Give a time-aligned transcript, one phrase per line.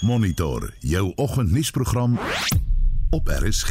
[0.00, 2.18] Monitor jou oggendnuusprogram
[3.10, 3.70] op RSG.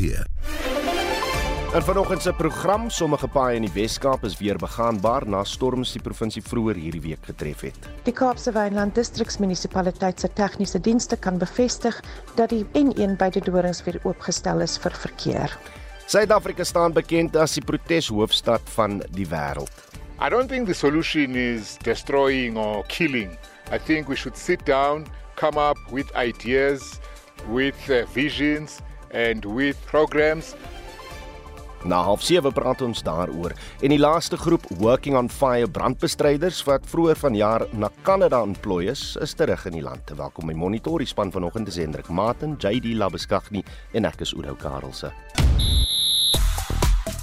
[1.74, 6.02] En vanoggend se program, sommige paaie in die Wes-Kaap is weer begaanbaar na storms die
[6.02, 7.90] provinsie vroeër hierdie week getref het.
[8.06, 11.98] Die Kaapse Wynland Distriksmunisipaliteit se tegniese dienste kan bevestig
[12.36, 15.58] dat die N1 by die Dorings weer oopgestel is vir verkeer.
[16.06, 19.74] Suid-Afrika staan bekend as die proteshoofstad van die wêreld.
[20.22, 23.34] I don't think the solution is destroying or killing.
[23.74, 25.08] I think we should sit down,
[25.40, 27.00] come up with ideas,
[27.48, 30.56] with uh, visions and with programs
[31.84, 33.54] Na half 7 praat ons daaroor.
[33.80, 39.16] En die laaste groep Working on Fire brandbestryders wat vroeër vanjaar na Kanada ontplooi is,
[39.24, 40.12] is terug in die land.
[40.12, 43.64] Welkom by Monitor, die span vanoggend is Hendrik Maten, JD Labeskagni
[43.96, 45.14] en ek is Oudo Karelse.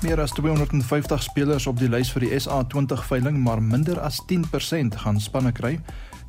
[0.00, 4.96] Meer as 250 spelers op die lys vir die SA20 veiling, maar minder as 10%
[5.04, 5.76] gaan spanne kry.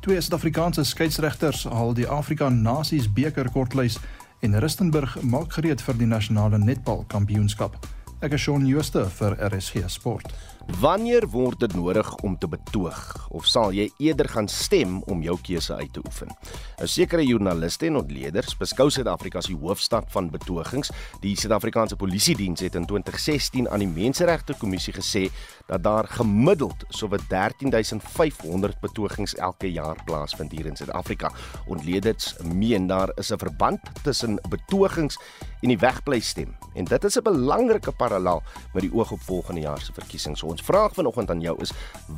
[0.08, 3.98] Twee Suid-Afrikaanse skeieregters haal die Afrika Nasies beker kortlys
[4.40, 7.76] en Rustenburg maak gereed vir die nasionale netbal kampioenskap.
[8.24, 10.32] Ek is Shaun Schuster vir RSG Sport.
[10.80, 12.98] Wanneer word dit nodig om te betoog
[13.30, 16.32] of sal jy eerder gaan stem om jou keuse uit te oefen?
[16.82, 20.90] 'n Sekere joernaliste en ontleeders beskou Suid-Afrika as die hoofstad van betogings.
[21.20, 25.30] Die Suid-Afrikaanse Polisie Diens het in 2016 aan die Menseregte Kommissie gesê
[25.68, 31.30] dat daar gemiddeld sowat 13500 betogings elke jaar plaasvind hier in Suid-Afrika.
[31.66, 35.18] Ontleeders meen daar is 'n verband tussen betogings
[35.60, 36.56] en die wegbly stem.
[36.74, 40.40] En dit is 'n belangrike parallel met die oog op volgende jaar se verkiesings.
[40.40, 41.72] So ons vraag vanoggend aan jou is: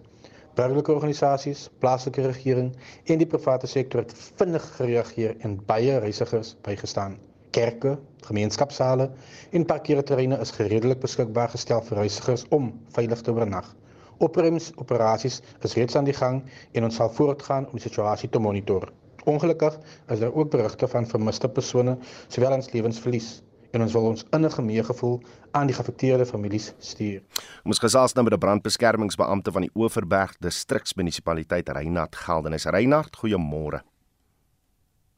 [0.54, 2.70] Burgerlike organisasies, plaaslike regering
[3.10, 7.18] en die private sektor het vinnig gereageer en baie reisigers bygestaan.
[7.50, 7.96] Kerke,
[8.28, 9.10] gemeenskapsale
[9.50, 13.74] en parkeerterreine is redelik beskikbaar gestel vir reisigers om veilig te oornag.
[14.18, 16.42] Opruimingsoperasies is reeds aan die gang
[16.72, 18.92] en ons sal voortgaan om die situasie te monitor.
[19.24, 19.78] Ongelukkig
[20.12, 21.98] is daar ook berigte van vermiste persone
[22.28, 23.42] sowel as lewensverlies
[23.74, 25.16] en ons wil ons innige meegevoel
[25.58, 27.22] aan die geaffekteerde families stuur.
[27.66, 32.66] Ons gesels nou met 'n brandbeskermingsbeampte van die Oeverberg distriksmunisipaliteit Reinhard Geldenhuys.
[32.66, 33.82] Reinhard, goeiemôre.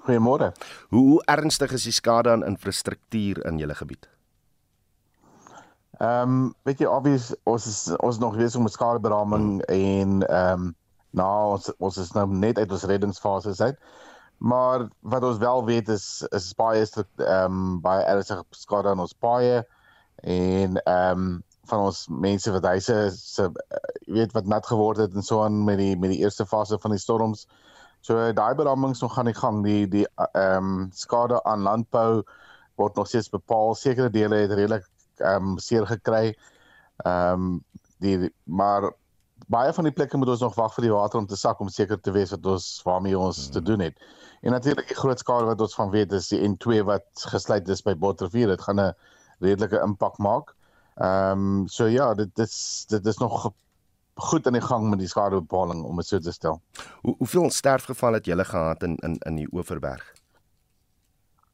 [0.07, 0.53] Goeiemôre.
[0.89, 4.09] Hoe, hoe ernstig is die skade aan infrastruktuur in julle gebied?
[5.99, 9.77] Ehm um, weet jy obvious ons is ons nog besig met skadeberaming hmm.
[9.77, 10.75] en ehm um,
[11.17, 13.79] nou ons ons is nou net uit ons reddingsfase uit.
[14.37, 19.01] Maar wat ons wel weet is is baie is ehm um, baie ernstige skade aan
[19.01, 19.63] ons paaie
[20.21, 21.31] en ehm um,
[21.67, 23.47] van ons mense wat huise se
[24.07, 26.93] weet wat nat geword het en so aan met die met die eerste fase van
[26.93, 27.47] die storms.
[28.01, 32.23] So daai beramings nog gaan die gang die die ehm um, skade aan landbou
[32.77, 33.75] word nog steeds bepaal.
[33.75, 34.85] Sekere dele het redelik
[35.21, 36.37] ehm um, seer gekry.
[37.05, 37.65] Ehm um,
[37.99, 38.93] die maar
[39.53, 41.69] baie van die plekke moet ons nog wag vir die water om te sak om
[41.69, 43.53] seker te wees wat ons waarmee ons mm.
[43.53, 43.99] te doen het.
[44.43, 47.83] En natuurlik die groot skade wat ons van weet is die N2 wat gesluit is
[47.83, 48.49] by Botterrivier.
[48.49, 48.93] Dit gaan 'n
[49.41, 50.55] redelike impak maak.
[50.97, 53.53] Ehm um, so ja, dit is dit is nog
[54.17, 56.61] goed aan die gang met die skadebepaling om dit so te stel.
[57.03, 60.15] Hoe hoeveel sterfgevalle het julle gehad in in in die Oeverberg?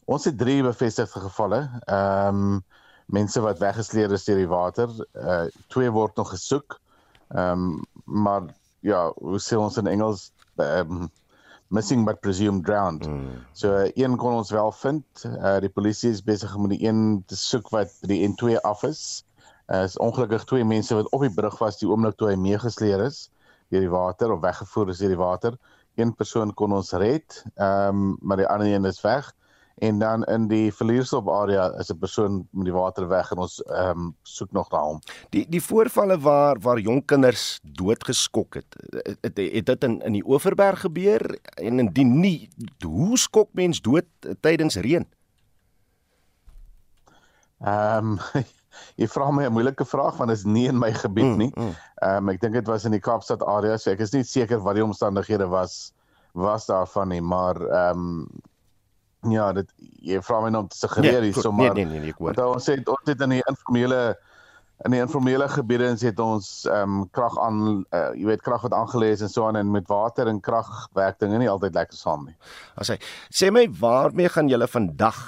[0.04, 1.68] Ons het 3 bevestigde gevalle.
[1.84, 2.64] Ehm um,
[3.06, 4.92] mense wat weggesleer is deur die water.
[5.14, 6.78] Uh twee word nog gesoek.
[7.32, 8.42] Ehm um, maar
[8.80, 11.10] ja, hoe sê ons in Engels um,
[11.68, 13.06] missing but presumed drowned.
[13.08, 13.44] Mm.
[13.52, 15.24] So uh, een kon ons wel vind.
[15.24, 18.82] Uh die polisie is besig om die een te soek wat by die N2 af
[18.88, 19.24] is.
[19.68, 23.06] Uh is ongelukkig twee mense wat op die brug was die oomblik toe hy meegesleer
[23.06, 23.28] is
[23.72, 25.54] deur die water of weggevoer is deur die water.
[25.96, 29.32] Een persoon kon ons red, ehm um, maar die ander een is weg
[29.78, 33.62] en dan in die verlierstop area is 'n persoon met die water weg en ons
[33.62, 35.00] ehm um, soek nog na hom.
[35.30, 38.76] Die die voorvalle waar waar jong kinders doodgeskok het,
[39.20, 42.50] het het dit in in die Oeverberg gebeur en indien nie,
[42.84, 44.06] hoe skok mens dood
[44.40, 45.06] tydens reën?
[47.60, 48.18] Ehm um,
[49.00, 51.52] jy vra my 'n moeilike vraag want dit is nie in my gebied mm, nie.
[51.54, 52.16] Ehm mm, mm.
[52.16, 54.74] um, ek dink dit was in die Kaapstad area, so ek is nie seker wat
[54.74, 55.92] die omstandighede was
[56.32, 58.26] was daarvan nie, maar ehm um,
[59.30, 59.68] Ja, dit
[60.02, 61.76] jy vra my nou om te suggereer nee, hierso maar.
[61.76, 62.38] Nee nee nee, ek hoor.
[62.48, 64.00] Ons het ons het in die informele
[64.82, 67.60] in die informele gebiede en het ons ehm um, krag aan
[67.94, 71.20] uh, jy weet krag wat aangelees en so aan en met water en krag werk
[71.22, 72.34] dinge nie altyd lekker saam nie.
[72.74, 72.98] As hy
[73.30, 75.20] sê my waarmee gaan julle vandag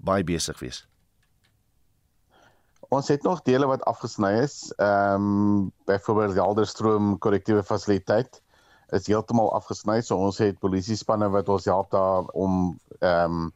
[0.00, 0.86] baie besig wees?
[2.94, 4.72] Ons het nog dele wat afgesny is.
[4.78, 8.40] Ehm um, byvoorbeeld die Alderstroom korrektiewe fasiliteit
[8.92, 10.00] is heeltemal afgesny.
[10.02, 13.52] So ons het polisie spanne wat ons help daar om ehm um,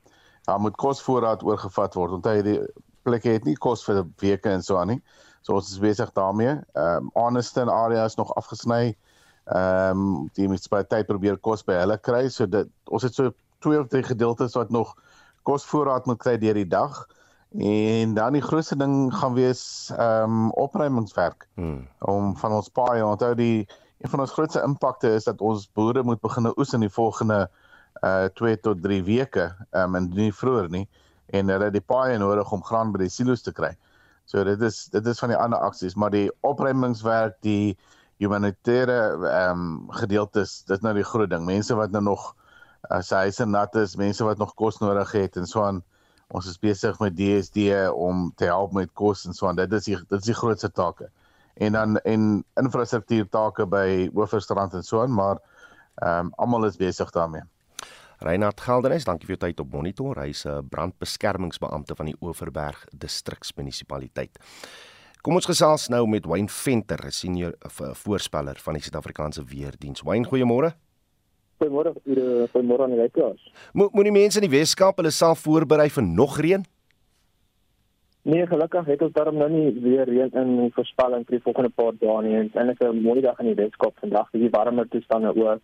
[0.49, 2.13] daar moet kosvoorraad oorgevat word.
[2.17, 2.61] Onthou jy die
[3.05, 5.03] plekke het nie kos vir weke en so aan nie.
[5.45, 6.57] So ons is besig daarmee.
[6.73, 8.97] Ehm um, Aniston area is nog afgesny.
[9.45, 12.29] Ehm um, die munisipaliteit probeer kos by hulle kry.
[12.33, 13.35] So dit ons het so
[13.65, 14.95] twee of drie gedeeltes wat nog
[15.49, 17.07] kosvoorraad moet kry deur die dag.
[17.57, 21.49] En dan die grootste ding gaan wees ehm um, opruimingswerk.
[21.55, 21.87] Hmm.
[22.01, 23.69] Om van ons paaie onthou die
[23.99, 27.49] een van ons grootste impakte is dat ons boere moet begin oes in die volgende
[28.07, 30.87] uh 2 tot 3 weke, um en nie vroeër nie
[31.35, 33.75] en hulle het die paaie nodig om graan by die silo's te kry.
[34.29, 37.77] So dit is dit is van die ander aksies, maar die opruimingswerk, die
[38.23, 38.99] humanitêre
[39.51, 41.45] um gedeeltes, dit is nou die groot ding.
[41.49, 42.33] Mense wat nou nog
[42.95, 45.83] as uh, huise nat is, mense wat nog kos nodig het en so aan.
[46.33, 49.59] Ons is besig met DSD om te help met kos en so aan.
[49.59, 51.11] Dit is die, dit is die grootste take
[51.59, 55.39] en dan en infrastruktuur take by Hoofstrand en so aan, maar
[55.99, 57.43] ehm um, almal is besig daarmee.
[58.19, 60.19] Reinhard Geldenhuys, dankie vir jou tyd op Monitor.
[60.19, 64.39] Hy's 'n brandbeskermingsbeampte van die Oeverberg distriksmunisipaliteit.
[65.23, 67.55] Kom ons gesels nou met Wayne Venter, 'n senior
[67.95, 70.03] voorspeller van die Suid-Afrikaanse Weerdiens.
[70.03, 70.75] Wayne, goeiemôre.
[71.59, 71.93] Goeiemôre,
[72.53, 73.53] goeiemôre aan die luisteraars.
[73.73, 76.65] Moet moet die mense in die Weskaap hulle self voorberei vir nog reën?
[78.29, 81.95] Nee, gelukkig het ons daarom nou nie weer reën in voorspelling vir die volgende paar
[81.97, 82.35] dae nie.
[82.37, 85.61] En eintlik 'n mooi dag in die Weskaap vandag, die warmer toestande ook.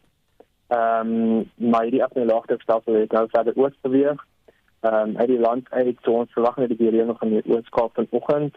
[0.68, 4.24] Ehm, um, maar die afneelaagdrukstelsel het nou verder oos beweeg.
[4.80, 7.54] Ehm, um, uit die land uit so ons verwag net die reën nog in die
[7.54, 8.56] Ooskaap vanoggend.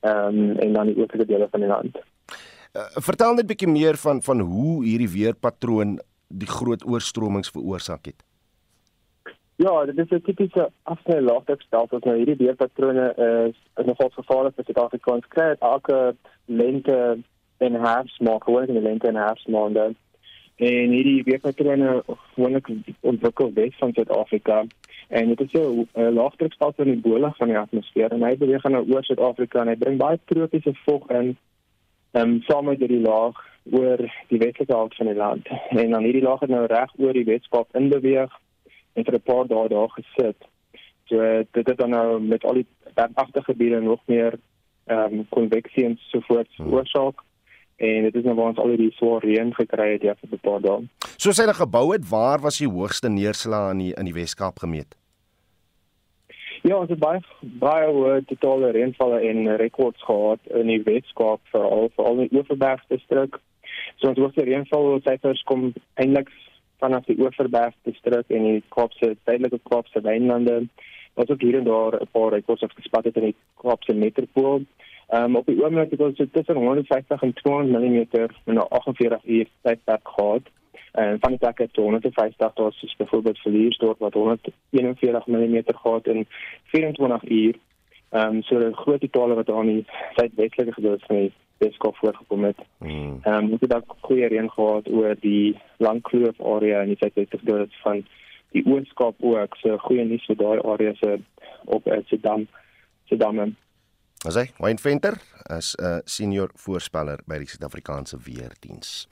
[0.00, 1.96] Ehm, um, en dan die oostelike dele van die land.
[2.72, 8.04] Uh, vertel net 'n bietjie meer van van hoe hierdie weerpatroon die groot oorstromings veroorsaak
[8.04, 8.29] het.
[9.60, 11.98] Ja, dit is 'n tipiese afsny laagdrukstelsel.
[12.02, 13.06] Nou hierdie weerpatrone
[13.48, 15.54] is, is nogal gevaarlik vir Suid-Afrikaans kry.
[15.58, 16.14] Elke
[16.44, 17.18] lente
[17.56, 19.94] en herfs maak gewoon in die lente en herfs maande.
[20.56, 22.68] En hierdie weerpatrone gewoonlik
[23.00, 24.64] ontwikkel wes van Suid-Afrika.
[25.08, 28.84] En dit is 'n laagdrukstelsel in die bolig van die atmosfeer en hy beweeg nou
[28.92, 31.36] oor Suid-Afrika en hy bring baie tropiese vog in.
[32.12, 33.36] Um, saam met die laag
[33.70, 33.96] oor
[34.28, 35.48] die westelike helfte van die land.
[35.68, 38.40] En dan hierdie laag het nou reg oor die Weskaap in beweeg
[38.92, 40.36] en vir 'n paar dae daar gesit.
[41.04, 41.16] So
[41.52, 44.38] dit het dan nou met al die bergagtige gebiede nog meer
[44.86, 47.18] ehm um, konveksie en so voort veroorsaak.
[47.18, 47.28] Hmm.
[47.88, 50.40] En dit is nou waar ons al hierdie swaar reën gekry het ja vir 'n
[50.40, 50.88] paar dae.
[51.16, 54.58] So sê hulle gebou het, waar was die hoogste neerslag in die in die Weskaap
[54.58, 54.96] gemeet?
[56.62, 61.88] Ja, ons het baie baie hoë totale reënvalle en rekords gehad in die Weskaap veral
[61.96, 63.38] veral in die Oeverberg distrik.
[63.96, 66.28] So ons hoogste reënval syfers kom eintlik
[66.80, 70.56] vanaf die Oeverberg distrik en die Kaapse tydelike Kaapse wynlande.
[71.14, 74.62] Ons het hier en daar 'n paar rekords gespat het in die Kaapse metropool.
[75.12, 79.46] Um, op die oomblik het ons tussen 150 en 200 mm in 'n 48 uur
[79.62, 80.42] tydperk gehad.
[80.92, 86.26] En van die plekke het 150 tot soos byvoorbeeld Verliersdorp wat 141 mm gehad in
[86.64, 87.54] 24 uur.
[88.10, 92.44] Ehm um, so 'n groot totale wat aan die suidwestelike gedeelte van die Weskaap voorgekom
[92.48, 92.60] het.
[92.78, 93.18] Hmm.
[93.22, 97.46] Ehm um, ons het ook goeie reën gehad oor die Langkloof area en die suidwestelike
[97.46, 98.04] deel van
[98.56, 99.56] die Ooskaap ook.
[99.62, 101.18] So goeie nuus vir daai areas se
[101.64, 102.48] op Amsterdam.
[103.10, 103.56] Amsterdam.
[104.24, 105.16] As hy, Wayne Venter
[105.56, 109.08] is 'n senior voorspeller by die Suid-Afrikaanse Weerdiens.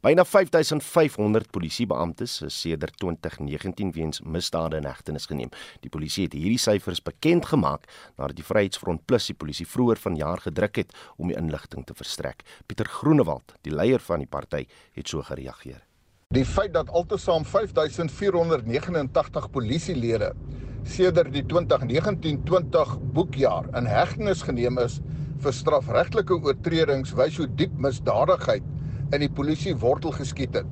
[0.00, 5.48] Byna 5500 polisiebeamptes is sedert 2019 weens misdade in hegtenis geneem.
[5.80, 7.84] Die polisie het hierdie syfers bekend gemaak
[8.16, 12.42] nadat die Vryheidsfront Plus die polisie vroeër vanjaar gedruk het om die inligting te verstrek.
[12.66, 15.82] Pieter Groenewald, die leier van die party, het so gereageer.
[16.30, 20.34] Die feit dat altesaam 5489 polisielede
[20.82, 25.00] sedert die 2019-20 boekjaar in hegtenis geneem is
[25.40, 28.66] vir strafregtelike oortredings wys hoe diep misdadigheid
[29.14, 30.68] in die polisie wortel geskiet het.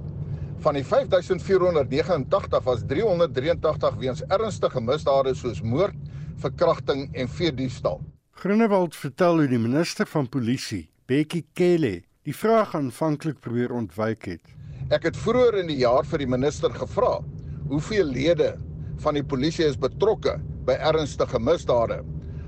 [0.62, 5.96] Van die 5489 was 383 weens ernstige misdade soos moord,
[6.42, 8.00] verkrachting en veediefstal.
[8.38, 14.54] Groenewald vertel hoe die minister van polisie, Bekkie Cele, die vraag aanvanklik probeer ontwyk het.
[14.94, 17.18] Ek het vroeër in die jaar vir die minister gevra
[17.68, 18.54] hoeveel lede
[19.02, 22.00] van die polisie is betrokke by ernstige misdade.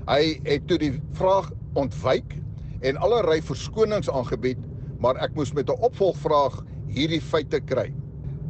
[0.09, 2.37] Hy het toe die vraag ontwyk
[2.81, 4.59] en allerlei verskonings aangebied,
[5.01, 7.93] maar ek moes met 'n opvolgvraag hierdie feite kry.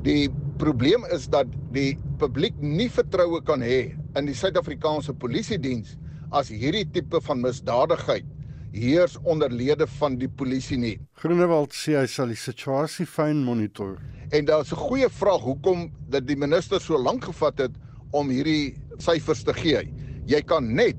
[0.04, 5.98] Die probleem is dat die publiek nie vertroue kan hê in die Suid-Afrikaanse Polisie diens
[6.32, 8.26] as hierdie tipe van misdadigheid
[8.72, 11.00] heers onder lede van die polisie nie.
[11.20, 13.98] Groenewald sê hy sal die situasie fyn monitor.
[14.32, 17.72] En daar's 'n goeie vraag hoekom dat die minister so lank gevat het
[18.12, 19.94] om hierdie syfers te gee.
[20.26, 20.98] Jy kan net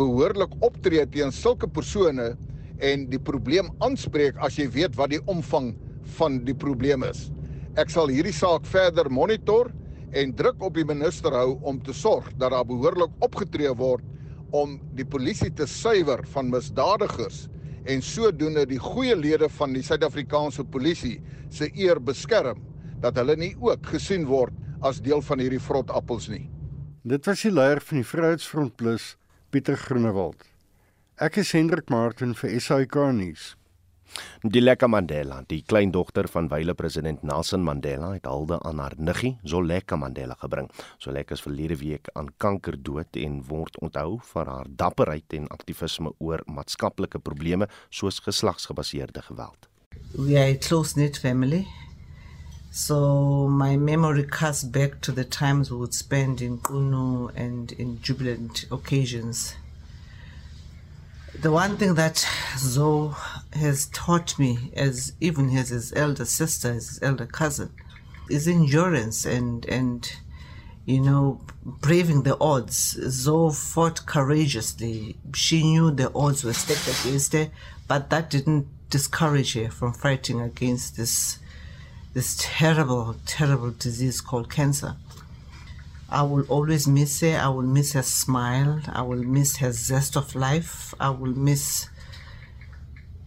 [0.00, 2.32] behoorlik optree teen sulke persone
[2.80, 5.74] en die probleem aanspreek as jy weet wat die omvang
[6.16, 7.28] van die probleem is.
[7.78, 9.68] Ek sal hierdie saak verder monitor
[10.16, 14.06] en druk op die minister hou om te sorg dat daar behoorlik opgetree word
[14.56, 17.44] om die polisie te suiwer van misdadigers
[17.90, 21.18] en sodoende die goeie lede van die Suid-Afrikaanse polisie
[21.52, 22.64] se eer beskerm
[23.00, 26.48] dat hulle nie ook gesien word as deel van hierdie vrotappels nie.
[27.04, 29.14] Dit was die leier van die Vryheidsfront Plus,
[29.50, 30.44] Pieter Groenewald.
[31.18, 33.48] Ek is Hendrik Martin vir SAK nuus.
[34.46, 39.98] Dileka Mandela, die kleindogter van wyle president Nelson Mandela, het hulde aan haar niggie, Zoleka
[39.98, 40.70] Mandela gebring.
[41.02, 46.14] Zoleka is verlede week aan kanker dood en word onthou vir haar dapperheid en aktivisme
[46.18, 49.66] oor maatskaplike probleme soos geslagsgebaseerde geweld.
[50.14, 51.66] We are a close-knit family.
[52.72, 58.00] So my memory casts back to the times we would spend in Kunu and in
[58.00, 59.56] jubilant occasions.
[61.36, 62.24] The one thing that
[62.56, 63.12] Zoe
[63.54, 67.70] has taught me, as even as his elder sister, as his elder cousin,
[68.28, 70.12] is endurance and and
[70.84, 72.96] you know braving the odds.
[73.08, 75.16] Zoe fought courageously.
[75.34, 77.50] She knew the odds were stacked against her,
[77.88, 81.40] but that didn't discourage her from fighting against this
[82.12, 84.96] this terrible, terrible disease called cancer.
[86.08, 87.38] I will always miss her.
[87.38, 88.80] I will miss her smile.
[88.88, 90.92] I will miss her zest of life.
[90.98, 91.88] I will miss,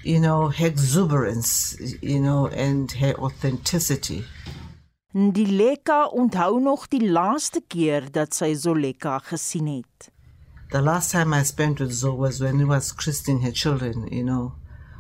[0.04, 4.26] you know, her exuberance, you know, and her authenticity.
[5.16, 10.10] Ndileka onthou nog die laaste keer dat sy Zoleka gesien het.
[10.72, 14.24] The last time I spent with Zoe was when he was christening her children, you
[14.24, 14.54] know,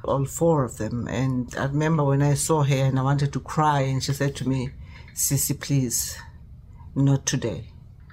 [0.03, 1.07] all four of them.
[1.07, 4.35] And I remember when I saw her and I wanted to cry, and she said
[4.37, 4.69] to me,
[5.13, 6.17] Sissy, please,
[6.95, 7.65] not today.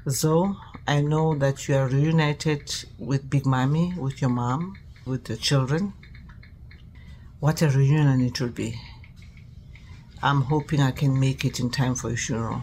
[0.08, 0.56] So
[0.86, 5.92] I know that you are reunited with Big Mommy, with your mom, with the children.
[7.38, 8.78] What a reunion it will be.
[10.22, 12.62] I'm hoping I can make it in time for your funeral.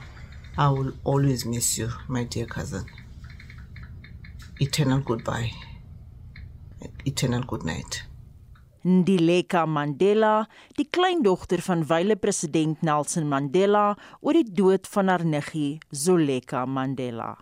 [0.57, 2.85] I will always miss you, my dear cousin.
[4.59, 5.51] Eternal goodbye.
[7.05, 8.03] Eternal good night.
[8.83, 15.79] Ndileka Mandela, die kleindogter van wyle president Nelson Mandela, oor die dood van haar niggie
[15.91, 17.35] Zoleka Mandela.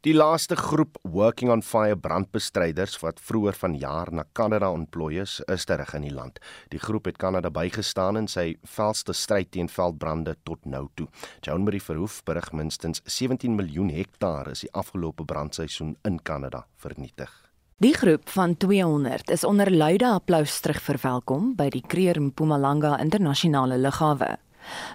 [0.00, 5.68] Die laaste groep Working on Fire brandbestryders wat vroeër vanjaar na Kanada ontplooi is, is
[5.68, 6.40] terug in die land.
[6.72, 11.10] Die groep het Kanada bygestaan in sy velste stryd teen veldbrande tot nou toe.
[11.44, 17.49] Joan Marie Verhoef berig minstens 17 miljoen hektaar is die afgelope brandseisoen in Kanada vernietig.
[17.80, 24.34] Die groep van 200 is onder luide applous terugverwelkom by die Kruger Mpumalanga internasionale lughawe.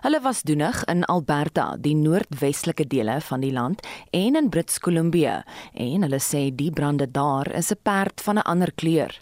[0.03, 3.81] Hulle was doenig in Alberta, die noordwestelike dele van die land,
[4.13, 5.33] en in Brits Kolumbie,
[5.73, 9.17] en hulle sê die brande daar is 'n perd van 'n ander kleur.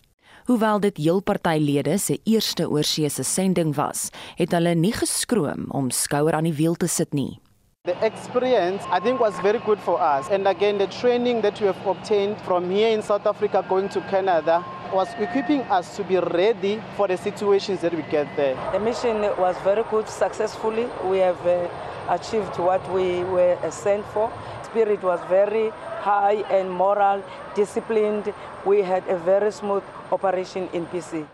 [0.45, 6.33] Hoewel dit heel partylede se eerste oorseese sending was, het hulle nie geskroom om skouer
[6.33, 7.39] aan die wiel te sit nie.
[7.85, 10.29] The experience, I think, was very good for us.
[10.29, 13.99] And again, the training that we have obtained from here in South Africa going to
[14.09, 14.63] Canada
[14.93, 18.55] was equipping us to be ready for the situations that we get there.
[18.71, 20.87] The mission was very good, successfully.
[21.03, 21.67] We have uh,
[22.07, 24.31] achieved what we were sent for.
[24.63, 27.21] Spirit was very high and moral,
[27.53, 28.33] disciplined.
[28.65, 31.27] We had a very smooth operation in PC.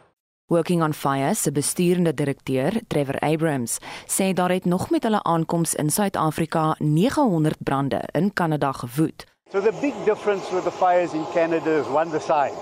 [0.51, 3.77] Working on Fire se besturende direkteur, Trevor Abrams,
[4.07, 9.25] sê daar het nog met hulle aankoms in Suid-Afrika 900 brande in Kanada gewoed.
[9.51, 12.57] So the big difference with the fires in Canada is one the size.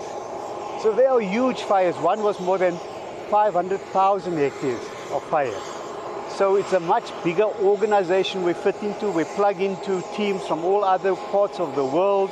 [0.81, 1.95] So they are huge fires.
[2.03, 2.75] One was more than
[3.29, 5.59] 500,000 hectares of fire.
[6.35, 9.11] So it's a much bigger organization we fit into.
[9.11, 12.31] We plug into teams from all other parts of the world.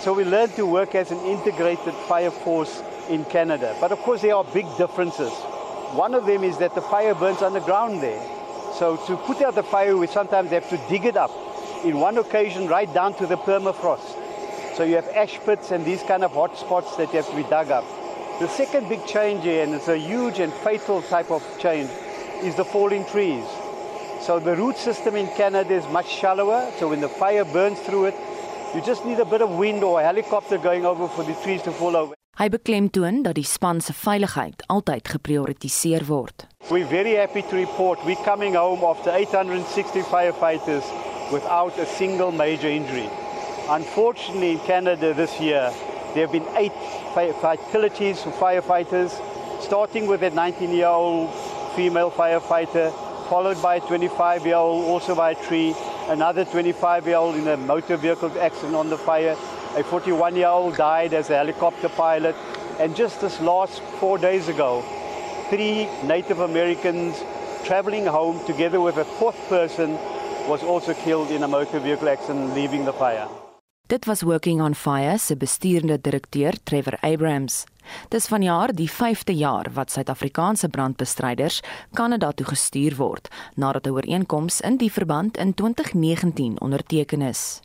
[0.00, 3.76] So we learn to work as an integrated fire force in Canada.
[3.80, 5.32] But of course, there are big differences.
[5.92, 8.22] One of them is that the fire burns underground there.
[8.78, 11.30] So to put out the fire, we sometimes have to dig it up.
[11.84, 14.16] In one occasion, right down to the permafrost.
[14.76, 17.36] So you have ash pits and these kind of hot spots that you have to
[17.36, 17.84] be dug up.
[18.38, 21.90] The second big change here, and it's a huge and fatal type of change,
[22.42, 23.44] is the falling trees.
[24.22, 26.70] So the root system in Canada is much shallower.
[26.78, 28.14] So when the fire burns through it,
[28.74, 31.62] you just need a bit of wind or a helicopter going over for the trees
[31.62, 32.14] to fall over.
[32.40, 36.46] Hy beklemtoon dat die span se veiligheid altyd geprioritiseer word.
[36.70, 40.88] We're very happy to report we're coming home after 860 firefighters
[41.30, 43.10] without a single major injury.
[43.68, 45.68] Unfortunately, in Canada this year,
[46.14, 46.72] there have been eight
[47.42, 49.12] fatalities for firefighters,
[49.60, 51.28] starting with a 19 year old
[51.76, 52.88] female firefighter,
[53.28, 55.74] followed by a 25 year old also by a tree,
[56.08, 59.36] another 25 year old in a motor vehicle accident on the fire,
[59.76, 62.34] a 41 year old died as a helicopter pilot,
[62.78, 64.82] and just this last four days ago,
[65.50, 67.22] three Native Americans
[67.64, 69.98] traveling home together with a fourth person
[70.48, 73.28] was also killed in a motor vehicle accident leaving the fire.
[73.86, 77.64] Dit was Working on Fire se bestuurende direkteur Trevor Abrams.
[78.08, 81.60] Dis vanjaar die 5de jaar wat Suid-Afrikaanse brandbestryders
[81.92, 87.60] Kanada toe gestuur word nadat 'n ooreenkoms in die verband in 2019 onderteken is.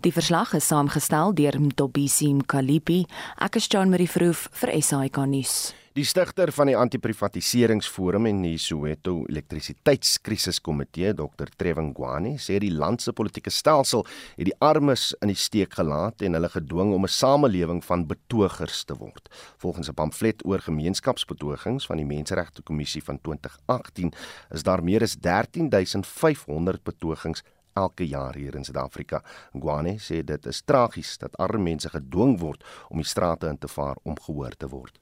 [0.00, 3.02] Die verslag is saamgestel deur Mtobisi Mkalipi,
[3.44, 5.72] ek is John Marie Verhoef vir SAK nuus.
[5.92, 11.50] Die stigter van die anti-privatiseringsforum en die Soweto elektrisiteitskrisis-komitee, Dr.
[11.60, 14.06] Trevin Gwani, sê die land se politieke stelsel
[14.38, 18.84] het die armes in die steek gelaat en hulle gedwing om 'n samelewing van betogers
[18.88, 19.28] te word.
[19.58, 24.14] Volgens 'n pamflet oor gemeenskapsbetogings van die Menseregte Kommissie van 2018
[24.50, 27.42] is daar meer as 13500 betogings
[27.74, 29.22] elke jaar hier in Suid-Afrika.
[29.52, 33.68] Ngwane sê dit is tragies dat arme mense gedwing word om die strate in te
[33.68, 34.98] vaar om gehoor te word.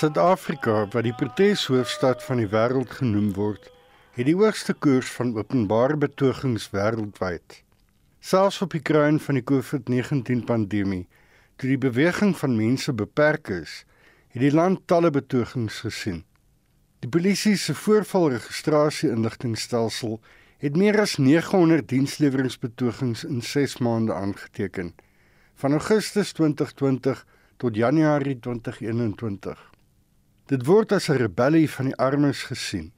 [0.00, 3.66] Suid-Afrika, wat die proteshoofstad van die wêreld genoem word,
[4.16, 7.58] het die hoogste koers van openbare betogings wêreldwyd.
[8.20, 11.06] Selfs op die kruin van die COVID-19 pandemie,
[11.56, 13.84] toe die beweging van mense beperk is,
[14.28, 16.20] het die land talle betogings gesien.
[17.00, 20.18] Die polisie se voorvalregistrasie inligtingstelsel
[20.60, 24.92] het meer as 900 diensleweringsbetogings in 6 maande aangeteken
[25.56, 27.24] van Augustus 2020
[27.56, 29.56] tot Januarie 2021.
[30.52, 32.92] Dit word as 'n rebellie van die armes gesien.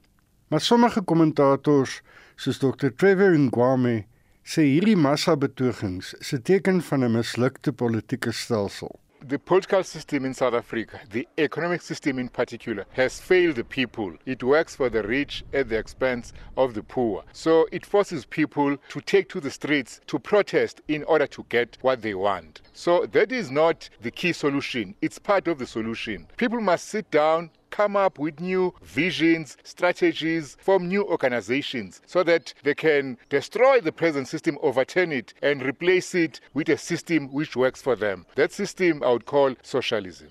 [0.47, 2.01] Maar sommige kommentators,
[2.35, 2.91] soos Dr.
[2.95, 4.05] Trevor Ngwame,
[4.45, 8.99] sê hierdie massabetogings is 'n teken van 'n mislukte politieke stelsel.
[9.25, 14.17] The political system in South Africa, the economic system in particular, has failed the people.
[14.25, 17.23] It works for the rich at the expense of the poor.
[17.31, 21.77] So it forces people to take to the streets to protest in order to get
[21.79, 22.61] what they want.
[22.73, 24.93] So that is not the key solution.
[25.01, 26.27] It's part of the solution.
[26.35, 32.53] People must sit down, come up with new visions, strategies, form new organizations so that
[32.63, 37.55] they can destroy the present system, overturn it, and replace it with a system which
[37.55, 38.25] works for them.
[38.35, 40.29] That system I would call socialism.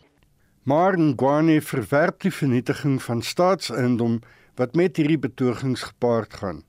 [0.63, 4.21] Maar Ngwane verwerp die vernietiging van staatseiendom
[4.55, 6.61] wat met hierdie betogings gepaard gaan.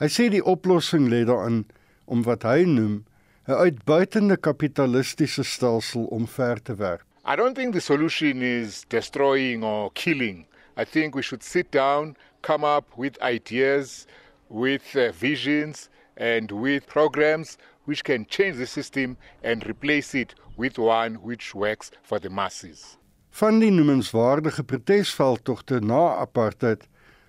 [0.00, 1.66] Hy sê die oplossing lê daarin
[2.08, 3.02] om wat hy noem
[3.44, 7.04] 'n uitbuitende kapitalistiese stelsel omver te werp.
[7.26, 10.46] I don't think the solution is destroying or killing.
[10.76, 14.06] I think we should sit down, come up with ideas,
[14.50, 17.56] with uh, visions, and with programs
[17.86, 22.98] which can change the system and replace it with one which works for the masses.
[23.30, 26.84] Van die noemenswaardige protesveldtogte na apartheid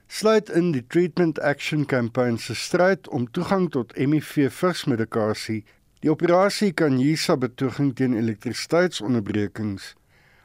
[0.08, 5.63] sluit in die Treatment Action Campaign se stryd om toegang tot HIV-vigsmedikasie
[6.06, 9.88] Die operasie Kanyisa betoging teen elektrisiteitsonderbrekings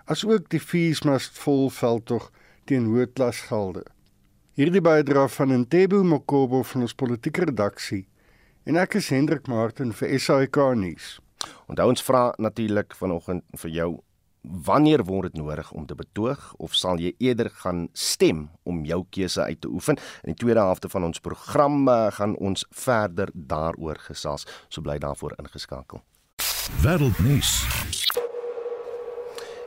[0.09, 2.31] asook die Feesmast vol veldtog
[2.65, 3.83] teen hoëklasgelde.
[4.57, 8.07] Hierdie bydra van Ntebo Mokobo van ons politieke redaksie
[8.65, 11.19] en ek is Hendrik Martin vir SAK nuus.
[11.69, 13.91] Onthou ons vra natuurlik vanoggend vir jou
[14.41, 19.05] Wanneer word dit nodig om te betoog of sal jy eerder gaan stem om jou
[19.11, 20.01] keuse uit te oefen?
[20.25, 24.49] In die tweede helfte van ons program uh, gaan ons verder daaroor gesels.
[24.69, 26.01] So bly daarvoor ingeskakel.
[26.81, 28.00] Wêreldnuus.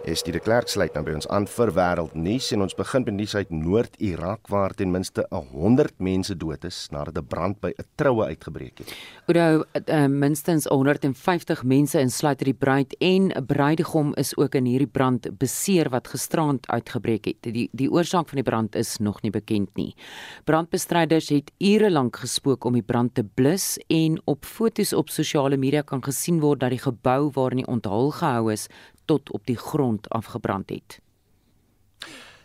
[0.04, 3.38] Is die Klerk sluit nou by ons aan vir wêreldnuus en ons begin met nuus
[3.40, 8.26] uit Noord-Irak waar ten minste 100 mense dood is nadat 'n brand by 'n troue
[8.26, 8.92] uitgebreek het.
[9.28, 14.92] Oudou uh, minstens 150 mense insluit die bruid en 'n bruidegom is ook in hierdie
[14.92, 17.54] brand beseer wat gisterand uitgebreek het.
[17.54, 19.96] Die die oorsaak van die brand is nog nie bekend nie.
[20.44, 25.58] Brandbestryders het ure lank gespook om die brand te blus en op fotos op sosiale
[25.58, 28.68] media kan gesien word dat die gebou waarin die onthaal gehou is
[29.06, 31.02] tot op die grond afgebrand het.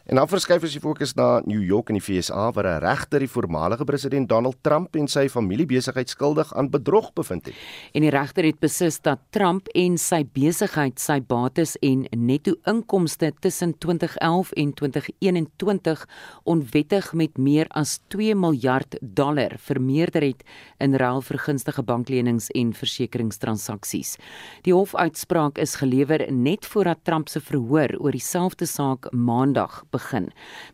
[0.09, 3.21] En dan verskuif ons die fokus na New York in die VSA waar 'n regter
[3.21, 7.55] die voormalige president Donald Trump en sy familie besigheid skuldig aan bedrog bevind het.
[7.93, 13.33] En die regter het beslis dat Trump en sy besigheid sy bates en netto inkomste
[13.41, 16.09] tussen 2011 en 2021
[16.45, 20.43] onwettig met meer as 2 miljard dollar vermeerder het
[20.79, 24.17] in ruil vir gunstige banklenings en versekeringstransaksies.
[24.63, 29.98] Die hofuitspraak is gelewer net voordat Trump se verhoor oor dieselfde saak maandag begin.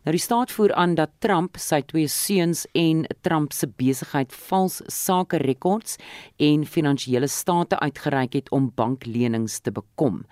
[0.03, 4.81] Nou die staat voer aan dat Trump sy twee seuns en Trump se besigheid vals
[4.91, 5.97] sake rekords
[6.37, 10.23] en finansiële state uitgereik het om banklenings te bekom.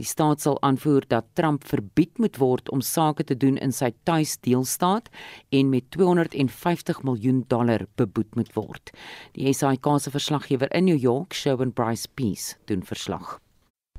[0.00, 3.92] Die staat sal aanvoer dat Trump verbied moet word om sake te doen in sy
[4.08, 5.10] tuisdeelstaat
[5.50, 8.94] en met 250 miljoen dollar beboet moet word.
[9.36, 13.38] Die SAK se verslaggewer in New York, Sherwin Bryce Peace, doen verslag.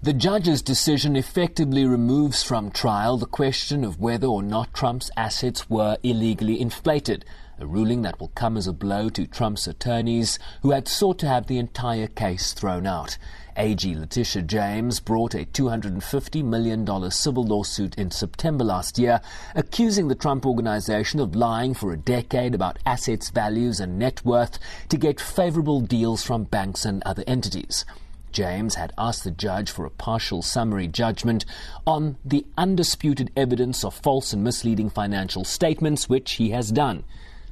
[0.03, 5.69] The judge's decision effectively removes from trial the question of whether or not Trump's assets
[5.69, 7.23] were illegally inflated,
[7.59, 11.27] a ruling that will come as a blow to Trump's attorneys who had sought to
[11.27, 13.19] have the entire case thrown out.
[13.55, 19.21] AG Letitia James brought a $250 million civil lawsuit in September last year,
[19.53, 24.57] accusing the Trump organization of lying for a decade about assets, values, and net worth
[24.89, 27.85] to get favorable deals from banks and other entities.
[28.31, 31.45] James had asked the judge for a partial summary judgment
[31.85, 37.03] on the undisputed evidence of false and misleading financial statements, which he has done,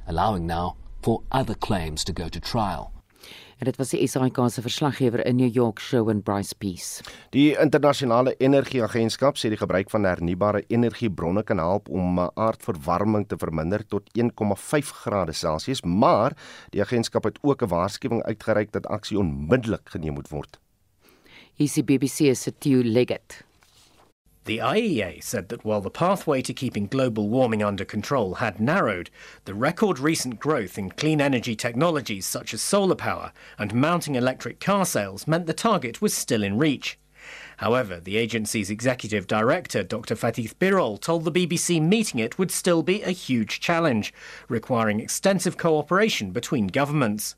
[0.06, 2.92] allowing now for other claims to go to trial.
[3.60, 7.02] En dit was die SAK se verslaggewer in New York, Shawn Bryce Peace.
[7.30, 13.84] Die internasionale energieagentskap sê die gebruik van hernubare energiebronne kan help om aardverwarming te verminder
[13.84, 16.32] tot 1,5 grade Celsius, maar
[16.72, 20.60] die agentskap het ook 'n waarskuwing uitgereik dat aksie onmiddellik geneem moet word.
[21.60, 23.42] Hier's die BBC se Theo Leggett.
[24.46, 29.10] The IEA said that while the pathway to keeping global warming under control had narrowed,
[29.44, 34.58] the record recent growth in clean energy technologies such as solar power and mounting electric
[34.58, 36.98] car sales meant the target was still in reach.
[37.58, 40.14] However, the agency's executive director, Dr.
[40.14, 44.14] Fatih Birol, told the BBC meeting it would still be a huge challenge,
[44.48, 47.36] requiring extensive cooperation between governments.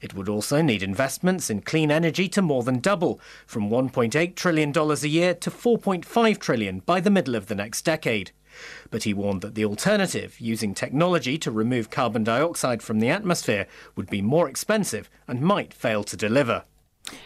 [0.00, 4.72] It would also need investments in clean energy to more than double, from $1.8 trillion
[4.76, 8.32] a year to 4.5 trillion by the middle of the next decade.
[8.90, 13.66] But he warned that the alternative, using technology to remove carbon dioxide from the atmosphere,
[13.96, 16.64] would be more expensive and might fail to deliver.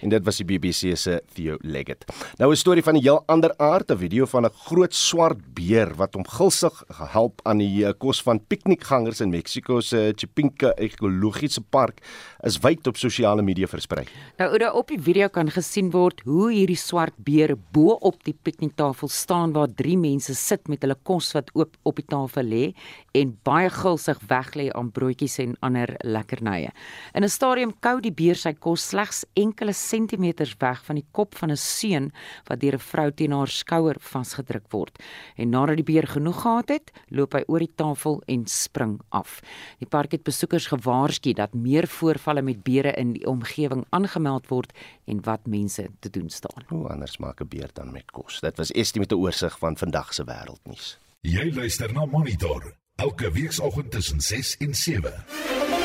[0.02, 2.04] En dit was die BBC se Theo Leggett.
[2.38, 5.94] Nou 'n storie van 'n heel ander aard, 'n video van 'n groot swart beer
[5.94, 11.60] wat hom gulsig gehelp aan die eh, kos van piknikgangers in Mexiko se Chapinca ekologiese
[11.60, 12.00] park
[12.42, 14.06] is wyd op sosiale media versprei.
[14.38, 18.36] Nou oor op die video kan gesien word hoe hierdie swart beer bo op die
[18.42, 22.64] pikniktafel staan waar drie mense sit met hulle kos wat oop op die tafel lê
[23.18, 26.70] en baie gulsig weglê aan broodjies en ander lekkernye.
[27.14, 31.07] In 'n stadium kou die beer sy kos slegs enkele enkele sentimeters weg van die
[31.12, 32.12] kop van 'n seun
[32.48, 34.98] wat deur 'n vrou teen haar skouer vasgedruk word.
[35.37, 39.40] En nadat die beer genoeg gehad het, loop hy oor die tafel en spring af.
[39.78, 44.72] Die park het besoekers gewaarsku dat meer voorvalle met beere in die omgewing aangemeld word
[45.07, 46.64] en wat mense te doen staan.
[46.68, 48.40] Hoe anders maak 'n beer dan met kos?
[48.40, 50.98] Dit was Estie met 'n oorsig van vandag se wêreldnuus.
[51.20, 55.77] Jy luister na Monitor elke weekoggend tussen 6 en 7.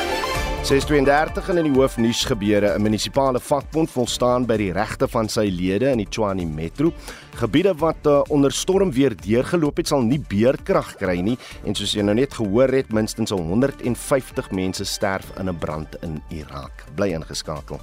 [0.64, 5.90] 632 in die hoofnuus gebeure 'n munisipale vakbond volstaan by die regte van sy lede
[5.92, 6.92] in die Tshwane Metro.
[7.36, 11.92] Gebiede wat uh, onder storm weer deurgeloop het, sal nie beerdkrag kry nie en soos
[11.92, 16.72] jy nou net gehoor het, minstens 150 mense sterf in 'n brand in Irak.
[16.96, 17.80] Bly ingeskakel.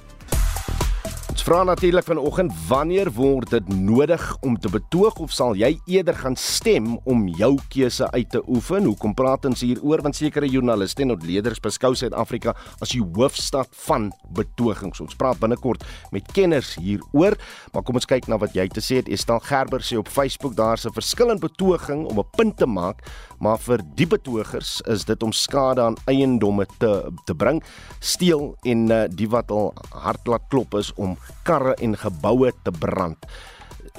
[1.32, 6.12] Ons vra natuurlik vanoggend wanneer word dit nodig om te betoog of sal jy eerder
[6.20, 8.84] gaan stem om jou keuse uit te oefen?
[8.84, 12.52] Hoekom praat ons hier oor want sekere joernaliste en ontleeders beskou Suid-Afrika
[12.84, 15.00] as die hoofstad van betogings.
[15.00, 17.38] Ons praat binnekort met kenners hieroor,
[17.72, 19.08] maar kom ons kyk na wat jy te sê het.
[19.08, 23.08] Estel Gerber sê op Facebook daar's 'n verskillende betoging om 'n punt te maak,
[23.40, 27.62] maar vir die betogers is dit om skade aan eiendomme te te bring,
[28.00, 32.70] steel en uh, die wat al hard laat klop is om karre en geboue te
[32.70, 33.26] brand.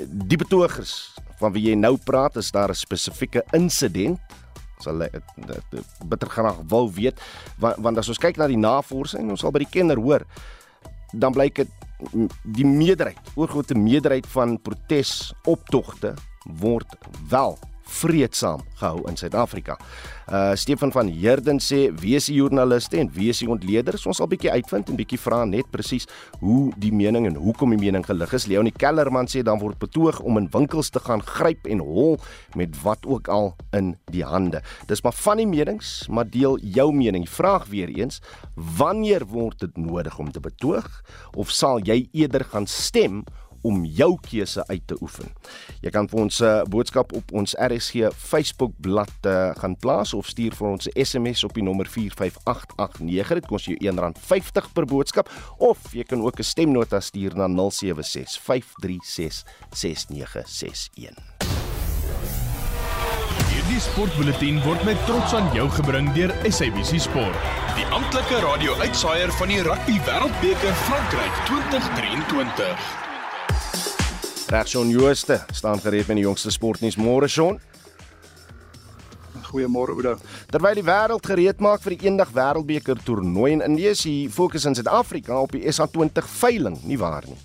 [0.02, 4.20] Die betogers van wie jy nou praat, is daar 'n spesifieke insident
[4.84, 5.04] sal
[6.06, 7.20] bitter graag wou weet
[7.62, 10.26] want, want as ons kyk na die navorsing ons sal by die kenner hoor
[11.14, 11.70] dan blyk dit
[12.58, 16.14] die meerderheid oorgrootste meerderheid van protesoptogte
[16.60, 16.98] word
[17.32, 19.78] wel vreedsaam gehou in Suid-Afrika.
[20.32, 24.06] Uh Stefan van Heerden sê wees die joernaliste en wees die ontleeders.
[24.08, 26.08] Ons sal bietjie uitvind en bietjie vra net presies
[26.40, 28.48] hoe die mening en hoekom die mening gelig is.
[28.48, 32.18] Leonie Kellerman sê dan word betoog om in winkels te gaan gryp en hol
[32.56, 34.64] met wat ook al in die hande.
[34.88, 37.28] Dis maar van die menings, maar deel jou mening.
[37.30, 38.22] Vraag weer eens,
[38.56, 40.88] wanneer word dit nodig om te betoog
[41.36, 43.24] of sal jy eerder gaan stem
[43.64, 45.32] om jou keuse uit te oefen.
[45.82, 50.14] Jy kan vir ons 'n uh, boodskap op ons RSG Facebook bladsy uh, gaan plaas
[50.14, 53.34] of stuur vir ons 'n SMS op die nommer 45889.
[53.34, 58.42] Dit kos jou R1.50 per boodskap of jy kan ook 'n stemnota stuur na 076
[58.42, 61.64] 536 6961.
[63.74, 67.48] Die sportbulletin word met trots aan jou gebring deur SABC Sport.
[67.74, 73.13] Die amptelike radio-uitsaaier van die Rugby Wêreldbeker Frankryk 2023.
[74.54, 77.56] Regsjon Jooste staan gereed met die jongste sportnuus môre Sjon.
[79.48, 80.12] Goeiemôre Oudo.
[80.54, 84.78] Terwyl die wêreld gereed maak vir die eendag wêreldbeker toernooi in Indië, die fokus in
[84.78, 87.40] Suid-Afrika op die SA20 veiling, nie waar nie?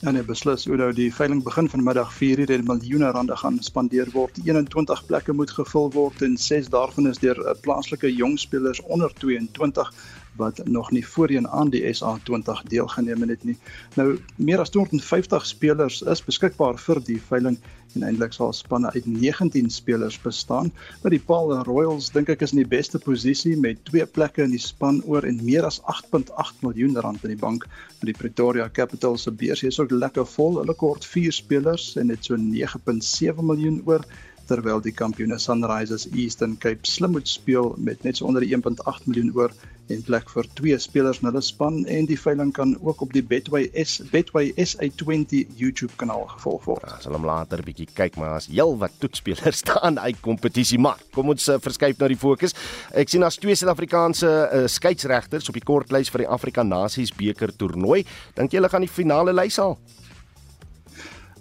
[0.00, 4.42] Ja nee, beslis Oudo, die veiling begin vanmiddag 4:00 en miljoene rande gaan spandeer word.
[4.42, 9.14] 21 plekke moet gevul word en 6 daarvan is deur eh, plaaslike jong spelers onder
[9.22, 9.92] 22
[10.40, 13.56] wat nog nie voorheen aan die SA20 deelgeneem het nie.
[13.96, 17.58] Nou meer as 250 spelers is beskikbaar vir die veiling
[17.98, 20.70] en eintlik sal spanne uit 19 spelers bestaan.
[21.02, 24.54] Maar die Paul Royals dink ek is in die beste posisie met twee plekke in
[24.54, 27.66] die span oor en meer as 8.8 miljoen rand in die bank.
[28.06, 30.60] Die Pretoria Capitals se beurs is ook lekker vol.
[30.62, 34.06] Hulle kort 4 spelers en het so 9.7 miljoen oor
[34.50, 39.30] terwyl die kampioene Sunrisers Eastern Cape slim moet speel met net so onder 1.8 miljoen
[39.38, 39.54] oor
[39.90, 43.22] en plek vir twee spelers in hulle span en die veiling kan ook op die
[43.26, 46.86] Betway S Betway SA20 YouTube kanaal gevolg word.
[46.86, 51.00] Ja, sal hom later bietjie kyk maar as heel wat toetspelers staan uit kompetisie maar
[51.14, 52.54] kom ons uh, verskuif na die fokus.
[52.94, 57.54] Ek sien as twee Suid-Afrikaanse uh, skeieregters op die kortlys vir die Afrika Nasies beker
[57.56, 58.04] toernooi.
[58.38, 59.78] Dink jy hulle gaan die finale lys haal?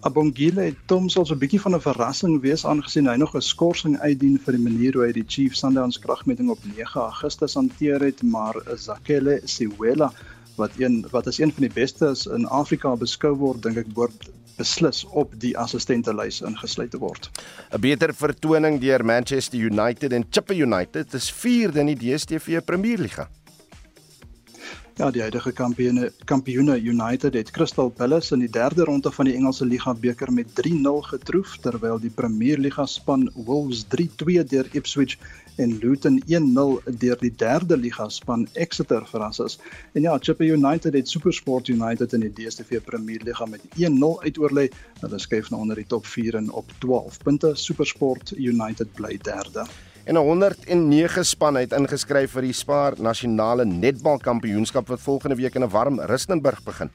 [0.07, 3.99] Abongile Tom sal so 'n bietjie van 'n verrassing wees aangesien hy nog 'n skorsing
[3.99, 8.23] uitdien vir die manier hoe hy die Chief Sundowns kragmeting op 9 Augustus hanteer het,
[8.23, 10.13] maar Zakele Siwela
[10.55, 14.29] wat een wat as een van die bestes in Afrika beskou word, dink ek word
[14.59, 17.29] beslis op die assistente lys ingesluit te word.
[17.71, 23.29] 'n Beter vertoning deur Manchester United en Chippa United is 4de in die DStv Premierliga.
[24.99, 29.35] Ja, die huidige kampioene kampioene United het Crystal Palace in die derde ronde van die
[29.37, 35.15] Engelse Liga beker met 3-0 getroof terwyl die Premier Liga span Wolves 3-2 deur Ipswich
[35.55, 39.55] en Luton 1-0 deur die derde liga span Exeter verras is.
[39.95, 44.67] En ja, Chippa United het SuperSport United in die DStv Premier Liga met 1-0 uitoorlê.
[44.99, 47.55] Hulle skuif na onder die top 4 en op 12 punte.
[47.55, 49.63] SuperSport United bly derde
[50.05, 55.63] en 109 spanne het ingeskryf vir die Spar Nasionale Netbal Kampioenskap wat volgende week in
[55.63, 56.89] 'n warm Rustenburg begin.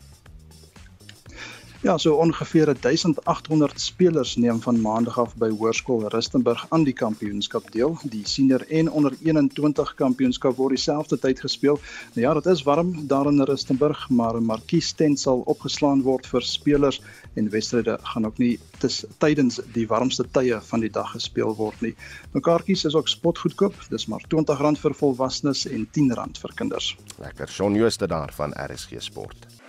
[1.85, 7.67] Ja, so ongeveer 1800 spelers neem van maandag af by Hoërskool Rustenburg aan die kampioenskap
[7.75, 7.99] deel.
[8.09, 11.77] Die senior en onder 21 kampioenskap word dieselfde tyd gespeel.
[12.15, 16.27] Nou ja, dit is warm daar in Rustenburg, maar 'n markies tent sal opgeslaan word
[16.27, 17.03] vir spelers
[17.35, 21.81] en wedstryde gaan ook nie tis, tydens die warmste tye van die dag gespeel word
[21.81, 21.95] nie.
[22.33, 23.75] Nou kaartjies is ook spotgoedkoop.
[23.91, 26.97] Dis maar R20 vir volwassenes en R10 vir kinders.
[27.19, 27.49] Lekker.
[27.49, 29.64] Shaun Jooste daar van RSG Sport.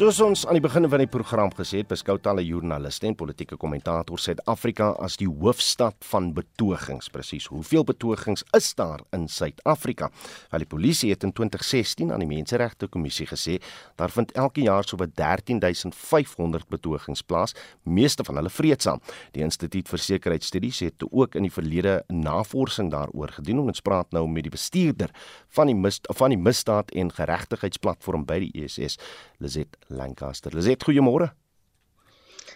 [0.00, 3.58] Soos ons aan die begin van die program gesê het, beskou talle joernaliste en politieke
[3.60, 7.10] kommentators Suid-Afrika as die hoofstad van betogings.
[7.12, 10.08] Presies, hoeveel betogings is daar in Suid-Afrika?
[10.54, 13.58] Wel die polisie het in 2016 aan die Menseregte Kommissie gesê
[14.00, 17.52] daar vind elke jaar so wat 13500 betogings plaas,
[17.84, 19.04] meeste van hulle vreedsaam.
[19.36, 24.16] Die Instituut vir Sekuriteitsstudies het ook in die verlede navorsing daaroor gedoen en ons praat
[24.16, 25.12] nou met die bestuurder
[25.52, 28.96] van die mis, van die misdaad en geregtigheidsplatform by die ESS,
[29.44, 30.54] Lizet Lancaster.
[30.54, 31.30] Lizet, goeiemôre.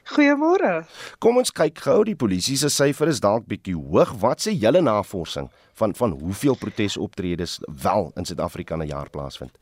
[0.04, 0.84] Goeiemôre.
[1.18, 4.12] Kom ons kyk gou, die polisie se syfer is dalk bietjie hoog.
[4.20, 5.48] Wat sê julle navorsing
[5.80, 9.56] van van hoeveel protesoptredes wel in Suid-Afrika 'n jaar plaasvind?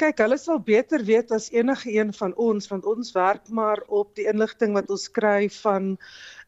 [0.00, 4.14] Kyk, hulle sal beter weet as enige een van ons want ons werk maar op
[4.16, 5.98] die inligting wat ons kry van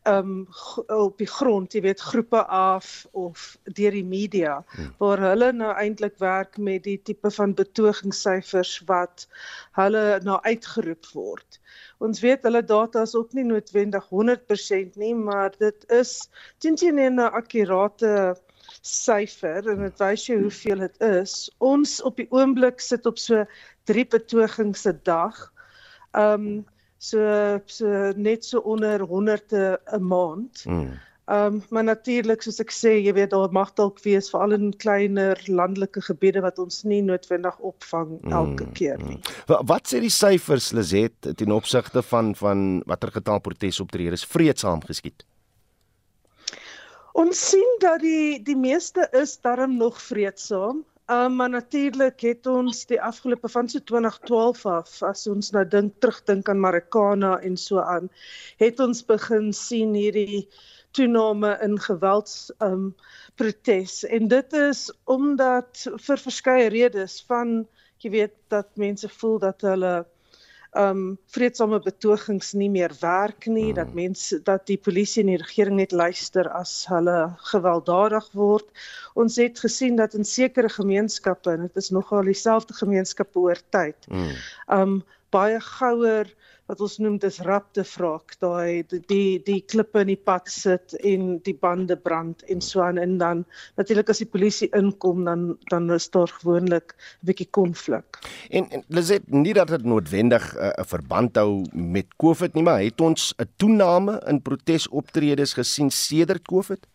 [0.08, 0.48] um
[0.90, 4.94] op die grond, jy weet groepe af of deur die media hmm.
[4.98, 9.26] waar hulle nou eintlik werk met die tipe van betogingssyfers wat
[9.78, 11.60] hulle nou uitgeroep word.
[12.02, 16.98] Ons weet hulle data is ook nie noodwendig 100% nie, maar dit is teen teen
[16.98, 18.34] 'n akkurate
[18.82, 21.50] syfer en dit wys jou hoeveel dit is.
[21.58, 23.44] Ons op die oomblik sit op so
[23.90, 25.52] 3 betogings 'n dag.
[26.12, 26.66] Um
[27.02, 27.22] so
[27.66, 30.64] so net so onder 100 'n maand.
[30.66, 31.00] Mm.
[31.24, 34.72] Ehm um, maar natuurlik soos ek sê, jy weet daar mag dalk wees veral in
[34.76, 39.20] kleiner landelike gebiede wat ons nie noodwendig opvang elke mm, keer nie.
[39.46, 39.66] Mm.
[39.70, 45.22] Wat sê die syfers Lizet ten opsigte van van watter getal protesoptredes vreedsaam geskied?
[47.12, 50.82] Ons sien dat die die meeste is darm nog vreedsaam.
[51.12, 55.98] Um, maar natuurlik het ons die afgelope van so 2012 af as ons nou dink
[56.01, 58.07] terugdink aan Marikana en so aan
[58.62, 60.46] het ons begin sien hierdie
[60.96, 62.87] toename in gewelds um
[63.37, 63.98] protes.
[64.05, 67.53] En dit is omdat vir verskeie redes van
[68.05, 69.94] jy weet dat mense voel dat hulle
[70.72, 73.76] um vredesame betogings nie meer werk nie hmm.
[73.76, 77.16] dat mense dat die polisie en die regering net luister as hulle
[77.52, 83.38] gewelddadig word ons het gesien dat in sekere gemeenskappe en dit is nogal dieselfde gemeenskappe
[83.38, 84.32] oor tyd hmm.
[84.78, 85.02] um
[85.33, 86.29] baie gouer
[86.71, 90.95] wat ons noem dis rapte wraak daai die, die die klippe in die pad sit
[91.01, 93.42] en die bande brand en so aan en dan
[93.81, 98.21] natuurlik as die polisie inkom dan dan is daar gewoonlik 'n bietjie konflik.
[98.51, 102.62] En, en Lizet nie dat dit noodwendig eh, 'n uh, verband hou met COVID nie,
[102.62, 106.87] maar het ons 'n toename in protesoptredes gesien sedert COVID?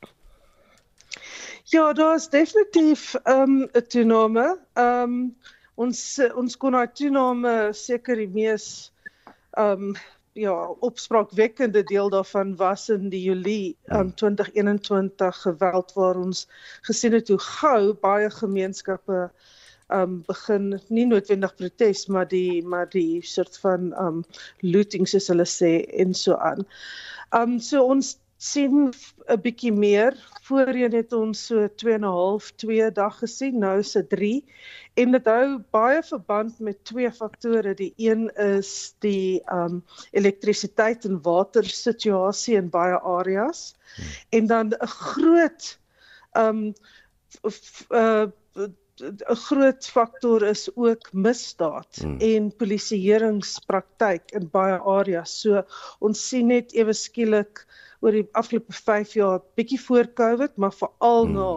[1.63, 4.57] Ja, daar is definitief ehm, 'n um, toename.
[4.73, 5.35] Ehm um,
[5.77, 6.03] ons
[6.41, 8.67] ons kon daai toename seker die mees
[9.57, 9.93] um
[10.37, 10.53] ja,
[10.85, 16.45] opspraakwekkende deel daarvan was in die Julie um 2021 geweld waar ons
[16.89, 19.27] gesien het hoe gou baie gemeenskappe
[19.93, 24.23] um begin nie noodwendig protes maar die maar die soort van um
[24.61, 26.65] looting soos hulle sê en so aan.
[27.33, 28.93] Um so ons sien
[29.27, 30.15] 'n bietjie meer.
[30.45, 34.43] Voorheen het ons so 2 en 'n half 2 dag gesien, nou is dit 3
[34.93, 37.73] en dit hou baie verband met twee faktore.
[37.73, 43.75] Die een is die um elektrisiteit en water situasie in baie areas
[44.29, 45.79] en dan 'n groot
[46.33, 46.73] um
[47.89, 48.27] uh
[48.97, 52.17] 'n groot faktor is ook misdaad hmm.
[52.19, 55.41] en polisieeringspraktyk in baie areas.
[55.41, 55.61] So
[55.99, 57.65] ons sien net ewe skielik
[57.99, 61.33] oor die afgelope 5 jaar bietjie voor Covid, maar veral hmm.
[61.33, 61.51] na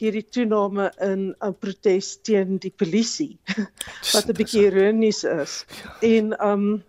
[0.00, 3.38] hierdie toename in 'n protes teen die polisie
[4.14, 5.64] wat 'n bietjie ironies is.
[5.82, 5.96] Ja.
[6.00, 6.84] En um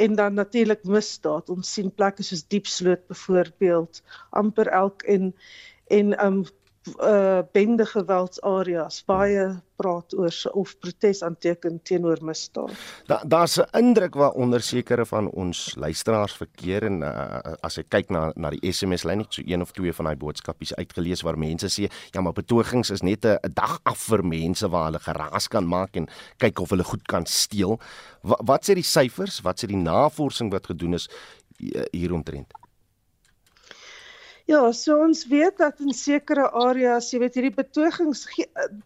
[0.00, 1.50] en dan natuurlik misdaad.
[1.52, 5.34] Ons sien plekke soos Diepsloot byvoorbeeld amper elk en
[5.86, 6.44] en um
[6.98, 12.72] uh bende geweldsareas baie praat oor of protes aanteken teenoor misdaad.
[13.08, 18.10] Da, Daar's 'n indruk waaronder sekere van ons luisteraars verkeer en uh, as ek kyk
[18.10, 21.38] na na die SMS lyn net so een of twee van daai boodskapies uitgelees waar
[21.38, 25.48] mense sê ja maar betogings is net 'n dag af vir mense waar hulle geraas
[25.48, 27.80] kan maak en kyk of hulle goed kan steel.
[28.22, 29.40] Wat, wat sê die syfers?
[29.40, 31.08] Wat sê die navorsing wat gedoen is
[31.92, 32.52] hieromtrent?
[34.50, 38.24] Ja, so ons weet dat in sekere areas, jy weet hierdie betogings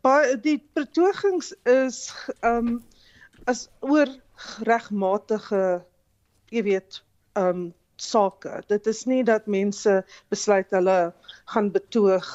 [0.05, 2.11] baie die betogings is
[2.43, 2.75] ehm um,
[3.49, 4.11] as oor
[4.69, 5.63] regmatige
[6.53, 7.01] jy weet
[7.41, 7.65] ehm um,
[7.97, 8.59] sake.
[8.69, 9.95] Dit is nie dat mense
[10.35, 10.99] besluit hulle
[11.55, 12.29] gaan betoog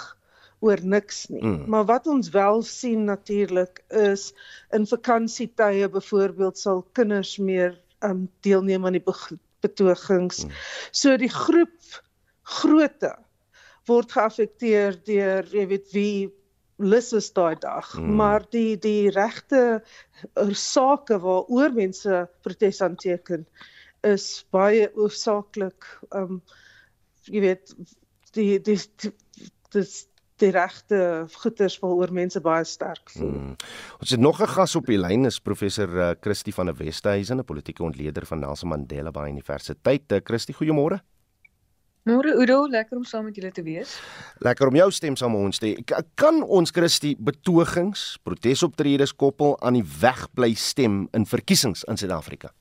[0.65, 1.43] oor niks nie.
[1.43, 1.69] Mm.
[1.69, 4.31] Maar wat ons wel sien natuurlik is
[4.73, 9.05] in vakansietye byvoorbeeld sal kinders meer ehm um, deelneem aan die
[9.61, 10.45] betogings.
[10.45, 10.61] Mm.
[10.91, 12.01] So die groep
[12.49, 13.13] grootte
[13.89, 16.29] word geaffekteer deur jy weet wie
[16.79, 18.15] lus is daai dag mm.
[18.21, 23.45] maar die die regte eh, sake waaroor mense protes aanteken
[24.07, 26.39] is baie oorsaaklik um
[27.27, 27.75] jy weet
[28.37, 28.79] die die
[29.73, 30.05] dis
[30.39, 33.33] die regte goeders waaroor mense baie sterk voel.
[33.33, 33.55] Hmm.
[33.99, 37.37] Ons het nog 'n gas op die lyn is professor uh, Christie van der Westhuizen,
[37.39, 40.11] 'n politieke ontleder van Nelson Mandela Bay Universiteit.
[40.11, 41.03] Uh, Christie, goeiemôre.
[42.07, 43.97] Môre Udo, lekker om saam met julle te wees.
[44.45, 45.99] Lekker om jou stem saam met ons te hê.
[46.19, 52.53] Kan ons Christie betogings, protesoptredes koppel aan die wegbly stem in verkiesings in Suid-Afrika?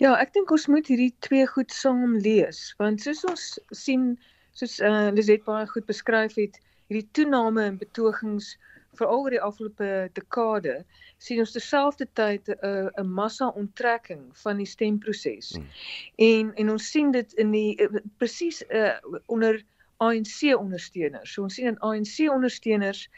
[0.00, 3.44] Ja, ek dink ons moet hierdie twee goed saam lees, want soos ons
[3.76, 4.14] sien,
[4.56, 6.56] soos uh, Lizet baie goed beskryf het,
[6.88, 8.54] hierdie toename in betogings
[8.98, 10.82] veral oor die afgelope dekade
[11.22, 15.52] sien ons terselfdertyd 'n uh, 'n massa onttrekking van die stemproses.
[15.56, 15.68] Hmm.
[16.16, 19.62] En en ons sien dit in die uh, presies uh, onder
[20.02, 21.32] ANC ondersteuners.
[21.32, 23.08] So ons sien in ANC ondersteuners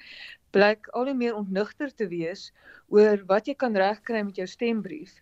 [0.55, 2.53] blyk al hoe meer ontnigter te wees
[2.89, 5.17] oor wat jy kan regkry met jou stembrief.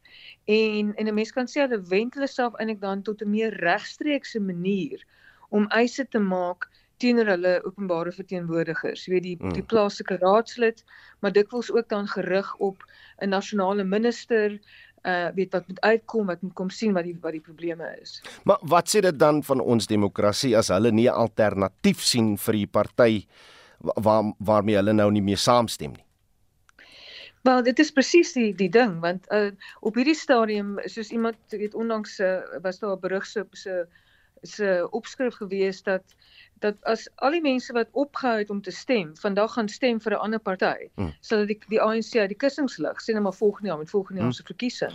[0.44, 3.54] En en 'n mens kan sê hulle wend hulle self eintlik dan tot 'n meer
[3.64, 5.06] regstreekse manier
[5.48, 6.68] om eise te maak
[7.02, 9.56] teenoor hulle openbare verteenwoordigers, jy weet die mm.
[9.58, 10.84] die plaaslike raadslid,
[11.20, 12.84] maar dikwels ook dan gerig op
[13.20, 14.58] 'n nasionale minister
[15.02, 18.20] uh weet wat moet uitkom wat moet kom sien wat die wat die probleme is.
[18.44, 22.52] Maar wat sê dit dan van ons demokrasie as hulle nie 'n alternatief sien vir
[22.52, 23.26] die party
[23.78, 26.06] waar waarmee hulle nou nie meer saamstem nie?
[27.42, 29.50] Wel, dit is presies die die ding want uh
[29.80, 33.86] op hierdie stadium soos iemand weet onlangs uh, was daar 'n berig se se
[34.42, 36.02] se opskrif gewees dat
[36.62, 40.12] dat as al die mense wat opgehou het om te stem, vandag gaan stem vir
[40.12, 41.10] 'n ander party, hmm.
[41.20, 44.20] sal die die ANC uit die kussings lig, sien hulle maar volgende jaar met volgende
[44.20, 44.38] jaar hmm.
[44.38, 44.94] se verkiesing.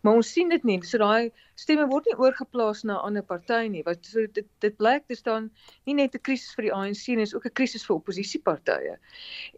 [0.00, 3.66] Maar ons sien dit nie, so daai stemme word nie oorgeplaas na 'n ander party
[3.68, 3.82] nie.
[3.82, 5.50] Wat so dit dit blyk dis dan
[5.86, 8.98] nie net 'n krisis vir die ANC nie, dis ook 'n krisis vir oppositiepartye.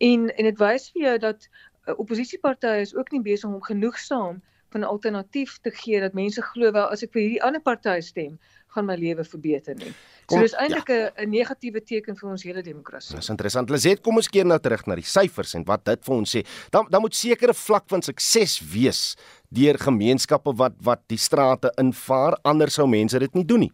[0.00, 1.48] En en dit wys vir jou dat
[1.88, 4.42] uh, oppositiepartye is ook nie besig om genoegsaam
[4.72, 8.00] van 'n alternatief te gee dat mense glo wel as ek vir hierdie ander party
[8.00, 8.38] stem,
[8.74, 9.92] gaan my lewe verbeter nie.
[10.26, 11.10] Kom, so dis eintlik 'n ja.
[11.24, 13.16] 'n negatiewe teken vir ons hele demokrasie.
[13.16, 13.70] Dis interessant.
[13.70, 16.46] Liset, kom ons keer nou terug na die syfers en wat dit vir ons sê.
[16.70, 19.16] Dan dan moet sekere vlak van sukses wees
[19.48, 23.72] deur gemeenskappe wat wat die strate invaar, anders sou mense dit nie doen nie.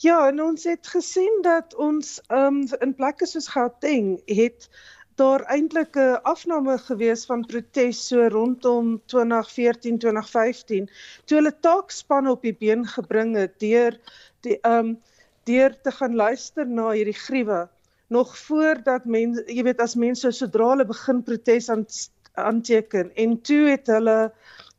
[0.00, 4.70] Ja, en ons het gesien dat ons um, in plekke soos Gauteng het
[5.16, 10.88] daar eintlik 'n afname gewees van protes so rondom 2014 2015
[11.24, 13.98] toe hulle taakspanne op die been gebring het deur
[14.46, 14.98] die ehm um,
[15.44, 17.68] deur te gaan luister na hierdie gruwe
[18.08, 21.86] nog voordat mense jy weet as mense sodra hulle begin protes aan
[22.32, 24.18] aanteken en toe het hulle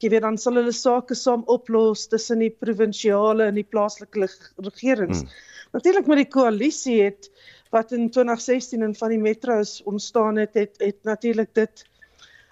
[0.01, 4.27] jy weet dan sal hulle sake saam oplos tussen die provinsiale en die plaaslike
[4.65, 5.21] regerings.
[5.21, 5.33] Hmm.
[5.75, 7.29] Natuurlik met die koalisie het
[7.71, 11.85] wat in 2016 in van die metro's ontstaan het, het het natuurlik dit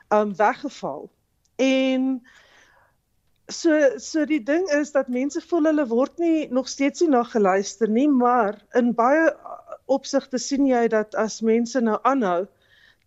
[0.10, 1.10] um weggeval.
[1.56, 2.22] En
[3.48, 7.24] so so die ding is dat mense voel hulle word nie nog steeds nie na
[7.24, 9.34] geluister nie, maar in baie
[9.86, 12.48] opsigte sien jy dat as mense nou aanhou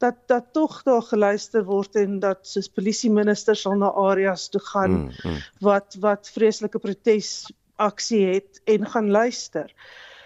[0.03, 4.61] dat dat tog daar geluister word en dat soos polisie ministers sal na areas toe
[4.73, 5.43] gaan mm, mm.
[5.61, 9.71] wat wat vreeslike protes aksie het en gaan luister.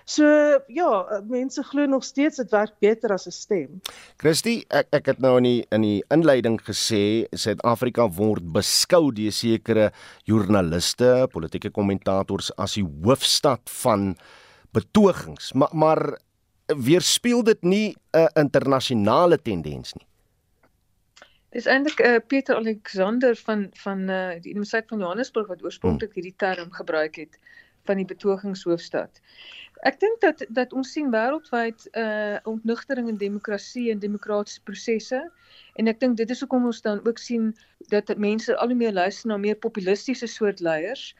[0.06, 0.24] So
[0.70, 3.80] ja, mense glo nog steeds dit werk beter as 'n stem.
[4.22, 9.32] Christy, ek ek het nou in die in die inleiding gesê Suid-Afrika word beskou deur
[9.32, 9.90] sekere
[10.24, 14.16] joernaliste, politieke kommentators as die hoofstad van
[14.70, 16.18] betogings, maar maar
[16.66, 20.06] weerspieël dit nie 'n internasionale tendens nie.
[21.50, 26.22] Dis eintlik uh, Pieter Alexander van van uh, die Universiteit van Johannesburg wat oorspronklik hmm.
[26.22, 27.38] hierdie term gebruik het
[27.86, 29.20] van die betogingshoofstad.
[29.84, 35.20] Ek dink dat dat ons sien wêreldwyd 'n uh, ontnugtering in demokrasie en demokratiese prosesse
[35.74, 37.50] en ek dink dit is hoekom ons dan ook sien
[37.92, 41.14] dat mense al hoe meer luister na meer populistiese soort leiers.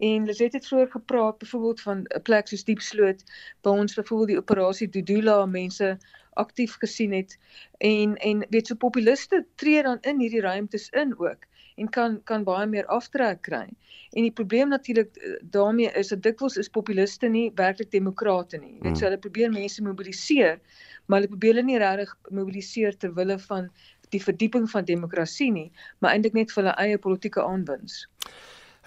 [0.00, 3.22] En hulle het vroeër gepraat byvoorbeeld van 'n plek soos Diepsloot
[3.62, 5.98] waar ons byvoorbeeld die operasie Dudula mense
[6.32, 7.38] aktief gesien het
[7.78, 12.44] en en weet so populiste tree dan in hierdie ruimtes in ook en kan kan
[12.44, 13.66] baie meer aftrek kry.
[14.12, 18.76] En die probleem natuurlik eh, daarmee is dat dikwels is populiste nie werklik demokrate nie.
[18.80, 18.98] Dit hmm.
[18.98, 20.60] sê hulle probeer mense mobiliseer,
[21.06, 23.70] maar hulle probeer hulle nie regtig mobiliseer ter wille van
[24.10, 25.68] die verdieping van demokrasie nie,
[25.98, 28.06] maar eintlik net vir hulle eie politieke aanwins.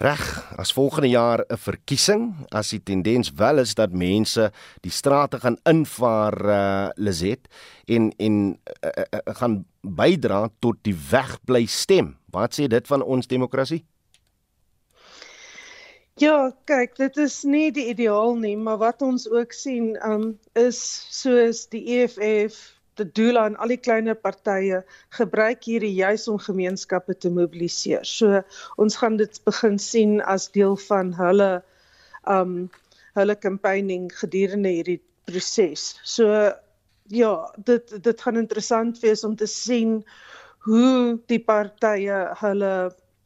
[0.02, 0.22] Reg,
[0.58, 5.56] as volgende jaar 'n verkiesing, as die tendens wel is dat mense die strate gaan
[5.62, 7.46] invaar uh Lizet
[7.86, 12.16] en en uh, uh, uh, gaan bydra tot die wegbly stem.
[12.34, 13.84] Wat sê dit van ons demokrasie?
[16.22, 20.78] Ja, kyk, dit is nie die ideaal nie, maar wat ons ook sien, um is
[21.10, 22.60] soos die EFF
[22.94, 24.82] te doel aan al die kleiner partye
[25.18, 28.06] gebruik hierdie juis om gemeenskappe te mobiliseer.
[28.06, 28.42] So
[28.78, 31.50] ons gaan dit begin sien as deel van hulle
[32.30, 32.54] um
[33.18, 35.94] hulle campaigning gedurende hierdie proses.
[36.06, 36.30] So
[37.10, 40.02] ja, dit dit gaan interessant wees om te sien
[40.64, 42.74] hoe die partye hulle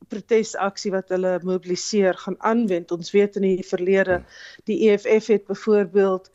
[0.09, 2.93] protesaksie wat hulle mobiliseer gaan aanwend.
[2.95, 4.22] Ons weet in die verlede
[4.68, 6.30] die EFF het byvoorbeeld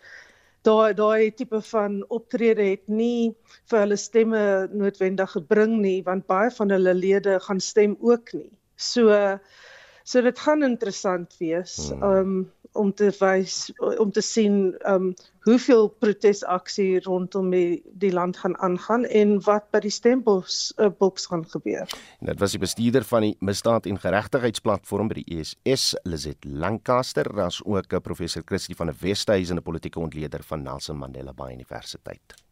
[0.63, 3.33] daai daai tipe van optrede het nie
[3.71, 8.51] vir hulle stemme noodwendig gebring nie want baie van hulle lede gaan stem ook nie.
[8.77, 9.11] So
[10.03, 12.03] so dit gaan interessant wees hmm.
[12.03, 15.13] um, om te wys om te sien um
[15.43, 21.27] hoeveel protesaksie rondom die, die land gaan aangaan en wat by die stempels uh, boks
[21.31, 21.89] gaan gebeur.
[22.21, 27.27] En dit was die bestuurder van die Misdaad en Geregtigheidsplatform by die ESS, Lizet Lancaster,
[27.43, 31.53] as ook 'n professor Christie van der Westhuizen, 'n politieke ontleder van Nelson Mandela Bay
[31.53, 32.43] Universiteit.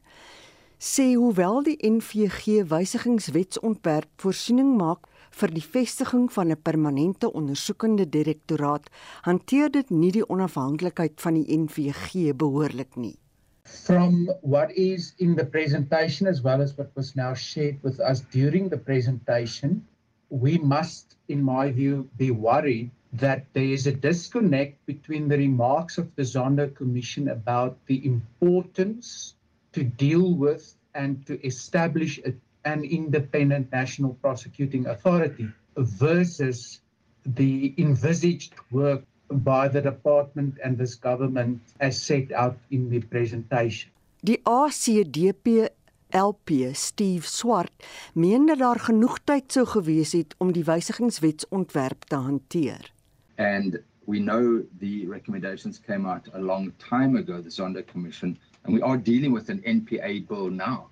[0.78, 5.08] sê hoewel die NVG wysigingswetsontwerp voorsiening maak
[5.40, 8.92] vir die vestiging van 'n permanente ondersoekende direktoraat,
[9.24, 13.18] hanteer dit nie die onafhanklikheid van die NVG behoorlik nie.
[13.64, 18.22] From what is in the presentation as well as what was now shared with us
[18.32, 19.82] during the presentation,
[20.30, 25.98] we must in my view be worried that there is a disconnect between the remarks
[25.98, 29.36] of the Zondo Commission about the importance
[29.74, 32.34] to deal with and to establish a,
[32.66, 35.48] an independent national prosecuting authority
[35.78, 36.82] versus
[37.26, 43.92] the envisaged work by the department and this government as set out in the presentation.
[44.24, 45.70] Die ACDP
[46.10, 47.72] LP Steve Swart
[48.14, 52.95] meen dat daar genoeg tyd sou gewees het om die wysigingswetsontwerp te hanteer.
[53.38, 58.74] And we know the recommendations came out a long time ago, the Zondo Commission, and
[58.74, 60.90] we are dealing with an NPA bill now.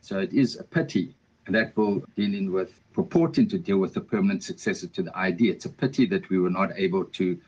[0.00, 1.14] So it is a pity
[1.48, 5.48] that bill dealing with purporting to deal with the permanent successor to the ID.
[5.48, 7.38] It's a pity that we were not able to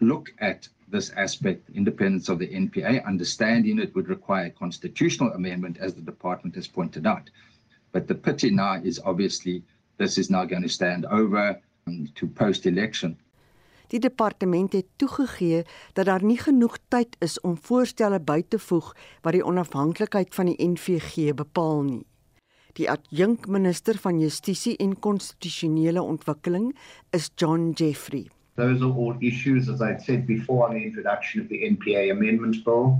[0.00, 5.78] look at this aspect, independence of the NPA, understanding it would require a constitutional amendment,
[5.80, 7.30] as the department has pointed out.
[7.92, 9.62] But the pity now is obviously
[9.96, 13.16] this is now going to stand over um, to post election.
[13.92, 18.94] Die departement het toegegee dat daar nie genoeg tyd is om voorstelle by te voeg
[19.20, 22.04] wat die onafhanklikheid van die NVG bepaal nie.
[22.80, 26.70] Die adjunkminister van Justisie en Konstitusionele Ontwikkeling
[27.10, 28.30] is John Jeffrey.
[28.56, 32.64] Those are all issues as I said before on the introduction of the NPA amendment
[32.64, 32.96] bill.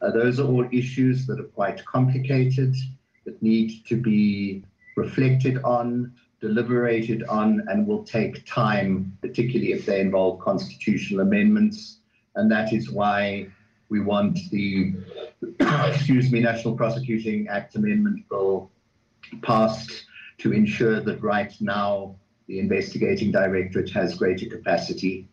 [0.00, 2.74] Uh, those are all issues that are quite complicated
[3.24, 4.64] that need to be
[4.96, 6.10] reflected on
[6.42, 11.98] deliberated on and will take time, particularly if they involve constitutional amendments.
[12.34, 13.46] And that is why
[13.88, 14.92] we want the,
[15.94, 18.68] excuse me, National Prosecuting Act Amendment Bill
[19.42, 20.04] passed
[20.38, 22.16] to ensure that right now
[22.48, 25.28] the investigating directorate has greater capacity.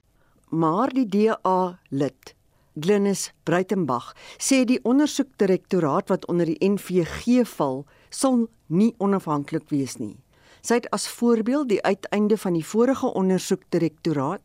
[0.50, 2.36] Maar die DA lid
[2.74, 10.18] Glenis Breitenberg sê die ondersoekdirektoraat wat onder die NVG val, sal nie onafhanklik wees nie.
[10.62, 14.42] Sy het as voorbeeld die uiteinde van die vorige ondersoekdirektoraat,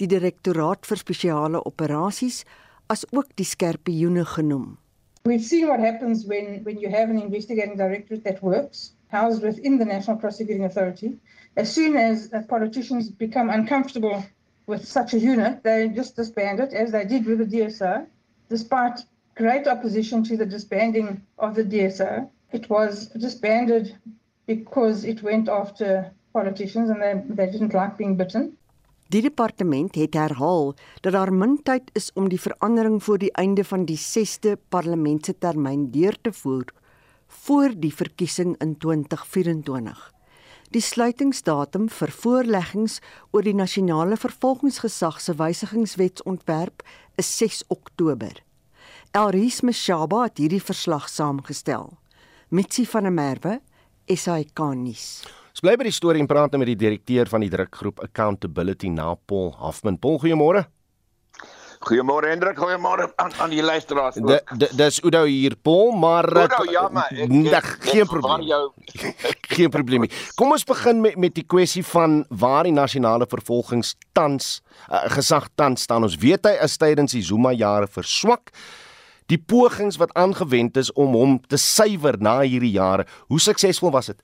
[0.00, 2.44] die direktoraat vir spesiale operasies,
[2.88, 4.78] as ook die skerpioene genoem.
[5.24, 9.78] We've seen what happens when when you have an investigating directorate that works, housed within
[9.78, 11.18] the National Prosecuting Authority.
[11.56, 14.24] As soon as uh, politicians become uncomfortable
[14.66, 18.06] with such a unit, they just disband it, as they did with the DSO.
[18.48, 19.04] Despite
[19.34, 23.96] great opposition to the disbanding of the DSO, it was disbanded
[24.56, 28.56] because it went after politicians and they, they didn't like being bitten.
[29.10, 33.64] Die departement het herhaal dat daar min tyd is om die verandering voor die einde
[33.64, 36.70] van die 6de parlementse termyn deur te voer
[37.26, 40.12] voor die verkiesing in 2024.
[40.70, 43.00] Die sluitingsdatum vir voorleggings
[43.34, 46.84] oor die nasionale vervolgingsgesag se wysigingswetsontwerp
[47.18, 48.38] is 6 Oktober.
[49.10, 51.90] Elrise Mashaba het hierdie verslag saamgestel.
[52.50, 53.58] Mitsi van der Merwe
[54.10, 55.06] SAK nuus.
[55.50, 58.90] Ons bly by die storie en praat nou met die direkteur van die drukgroep Accountability
[58.90, 59.98] na Paul Hafman.
[60.00, 60.66] Paul, goeiemôre.
[61.80, 64.18] Goeiemôre Hendrik, goeiemôre aan aan die luisteraars.
[64.76, 68.44] Dis Oudo hier Paul, maar Oudo, ja, maar ek, ek, ek, geen probleem.
[68.50, 68.60] Jou...
[69.56, 70.10] geen probleem nie.
[70.36, 74.58] Kom ons begin met met die kwessie van waar die nasionale vervolgings tans
[74.90, 76.04] uh, gesag tans staan.
[76.04, 78.52] Ons weet hy is tydens die Zuma jare verswak.
[79.30, 84.10] Die pogings wat aangewend is om hom te suiwer na hierdie jare, hoe suksesvol was
[84.10, 84.18] dit?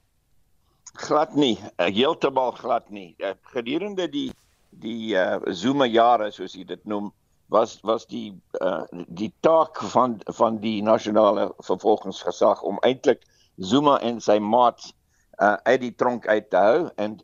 [0.99, 3.13] Glad nie, uh, heeltemal glad nie.
[3.23, 4.31] Uh, gedurende die
[4.77, 7.13] die uh, Zuma jare soos jy dit noem,
[7.55, 13.23] was was die uh, die taak van van die nasionale vervolgingsgesag om eintlik
[13.57, 14.91] Zuma en sy maats
[15.39, 17.21] uh, uit die tronk uit te hou en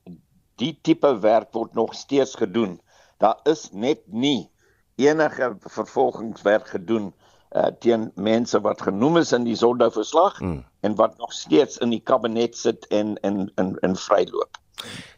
[0.62, 2.78] die tipe werk word nog steeds gedoen.
[3.18, 4.48] Daar is net nie
[4.96, 7.10] enige vervolgingswerk gedoen
[7.54, 10.64] uh, teen mense wat genoem is in die Sondou-verslag hmm.
[10.80, 14.60] en wat nog steeds in die kabinet sit en en in in vryloop.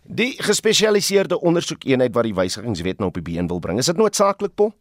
[0.03, 4.55] Die gespesialiseerde ondersoekeenheid wat die wysigingswet nou op die been wil bring, is dit noodsaaklik,
[4.55, 4.75] Paul?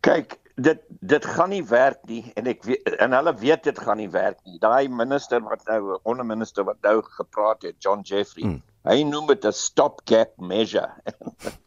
[0.00, 4.00] Kyk, dit dit gaan nie werk nie en ek weet en hulle weet dit gaan
[4.00, 4.58] nie werk nie.
[4.62, 8.44] Daai minister wat nou onderminister wat nou gepraat het, John Jeffrey.
[8.44, 8.62] Hmm.
[8.88, 10.90] Hy noem dit 'n stopgap measure.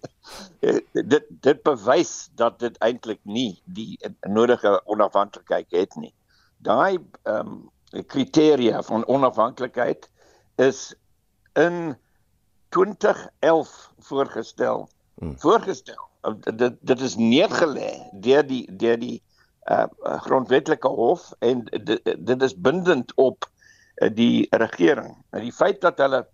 [1.13, 6.13] dit dit bewys dat dit eintlik nie die nodige onafhanklikheid het nie.
[6.57, 7.47] Daai ehm
[7.93, 10.09] um, kriteria van onafhanklikheid
[10.55, 10.95] is
[11.53, 11.97] in
[12.69, 14.89] 2011 voorgestel.
[15.19, 15.37] Hmm.
[15.39, 19.21] Voorgestel dit dit is neergelê deur die deur die
[19.71, 19.85] uh,
[20.25, 23.49] grondwetlike hof en dit, dit is bindend op
[24.13, 25.17] die regering.
[25.29, 26.25] En die feit dat hulle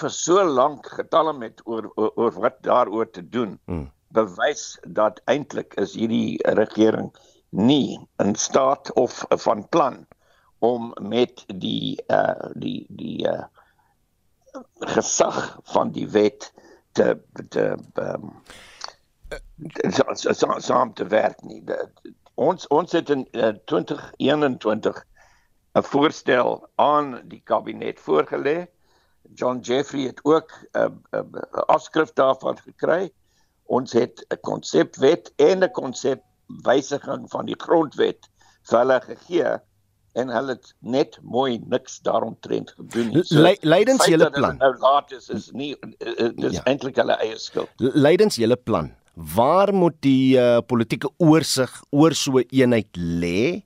[0.00, 3.90] vir so lank getalle met oor, oor oor wat daaroor te doen hmm.
[4.16, 7.12] bewys dat eintlik is hierdie regering
[7.50, 10.06] nie in staat of uh, van plan
[10.58, 13.44] om met die uh die die uh
[14.94, 16.52] gesag van die wet
[16.92, 17.18] te
[17.48, 18.32] te um,
[20.58, 21.62] saam te werk nie.
[21.64, 21.88] De,
[22.34, 25.04] ons ons het in uh, 2021
[25.74, 28.66] 'n voorstel aan die kabinet voorgelê.
[29.34, 33.12] John Jeffrey het ook 'n uh, uh, uh, afskrif daarvan gekry.
[33.66, 38.28] Ons het 'n konsepwet en 'n konsepwysiging van die grondwet
[38.62, 39.58] vir hulle gegee
[40.12, 43.24] en hulle het net mooi niks daaromtrent gedoen nie.
[43.24, 44.56] So, Leidens julle plan.
[44.60, 45.76] Nou laat is is nie
[46.36, 46.64] dis ja.
[46.64, 47.70] eintlik hulle eie skuld.
[47.76, 48.92] Leidens julle plan.
[49.14, 53.62] Waar moet die uh, politieke oorsig oor so 'n eenheid lê?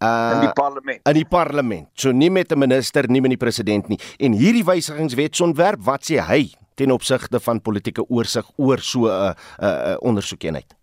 [0.00, 1.00] Uh, in die parlement.
[1.04, 1.88] In die parlement.
[1.92, 3.98] So nie met 'n minister, nie met die president nie.
[4.18, 9.10] En hierdie wysigingswet sontwerp, wat sê hy ten opsigte van politieke oorsig oor so 'n
[9.10, 10.74] uh, uh, ondersoekeenheid?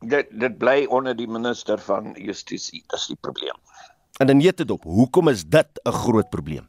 [0.00, 3.56] Dit dit bly onder die minister van justisie, dis die probleem.
[4.20, 4.82] En dan net dit op.
[4.82, 6.68] Hoekom is dit 'n groot probleem?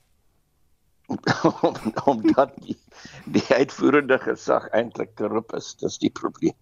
[2.11, 2.77] omdat die,
[3.25, 6.55] die uitvoerende gesag eintlik korrup is, dis die probleem.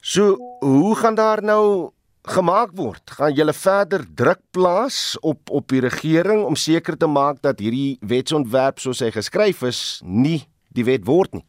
[0.00, 1.92] So, hoe gaan daar nou
[2.22, 3.10] gemaak word?
[3.16, 7.98] Gaan julle verder druk plaas op op die regering om seker te maak dat hierdie
[8.00, 10.44] wetsontwerp soos hy geskryf is, nie
[10.74, 11.46] die wet word nie?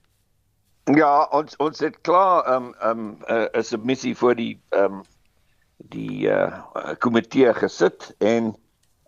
[0.95, 5.03] Ja, ons ons het klaar um um 'n uh, submissie vir die um
[5.91, 8.55] die uh komitee gesit en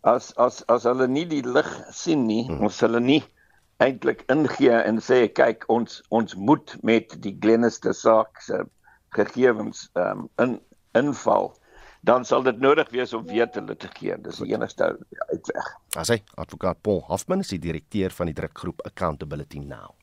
[0.03, 2.61] as as as hulle nie die lig sien nie, hmm.
[2.61, 3.23] ons hulle nie
[3.79, 8.63] eintlik ingee en sê kyk ons ons moet met die Glenister saak se
[9.15, 10.59] gegevens um in
[10.97, 11.51] inval
[12.03, 14.19] dan sal dit nodig wees om weer te litigeer.
[14.23, 14.91] Dis die enigste
[15.31, 15.69] uitweg.
[15.95, 19.95] As hy advokaat Paul Hoffman is die direkteur van die drukgroep Accountability Now.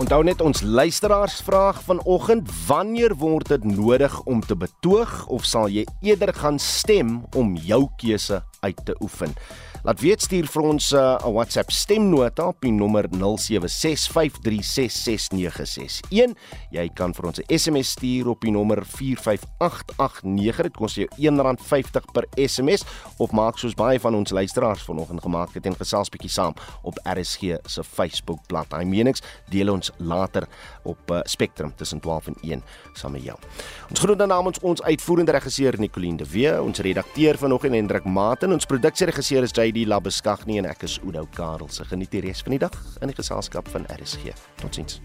[0.00, 5.68] Onthou net ons luisteraars vraag vanoggend, wanneer word dit nodig om te betoog of sal
[5.68, 9.34] jy eerder gaan stem om jou keuse uit te oefen?
[9.82, 13.18] Laat weet stuur vir ons uh, 'n uh, WhatsApp stemnota op die nommer 0765366961.
[16.70, 20.62] Jy kan vir ons 'n SMS stuur op die nommer 45889.
[20.62, 22.84] Dit kos jou R1.50 per SMS
[23.18, 26.98] of maak soos baie van ons luisteraars vanoggend gemaak het en gesels bietjie saam op
[27.02, 28.70] RSG se Facebookblad.
[28.70, 30.46] Daai menings deel ons later
[30.84, 33.38] op uh, Spectrum tussen 12 en 1 saam met jou.
[33.90, 38.51] Ons groet dan namens ons uitvoerende regisseur Nicoline de Wee, ons redakteur vanoggend Hendrik Maten,
[38.52, 41.70] ons produksieregisseur is JD Labeskagni en ek is Oudo Karel.
[41.72, 44.36] Se geniet die res van die dag in die geselskap van RSG.
[44.60, 45.00] Totsiens.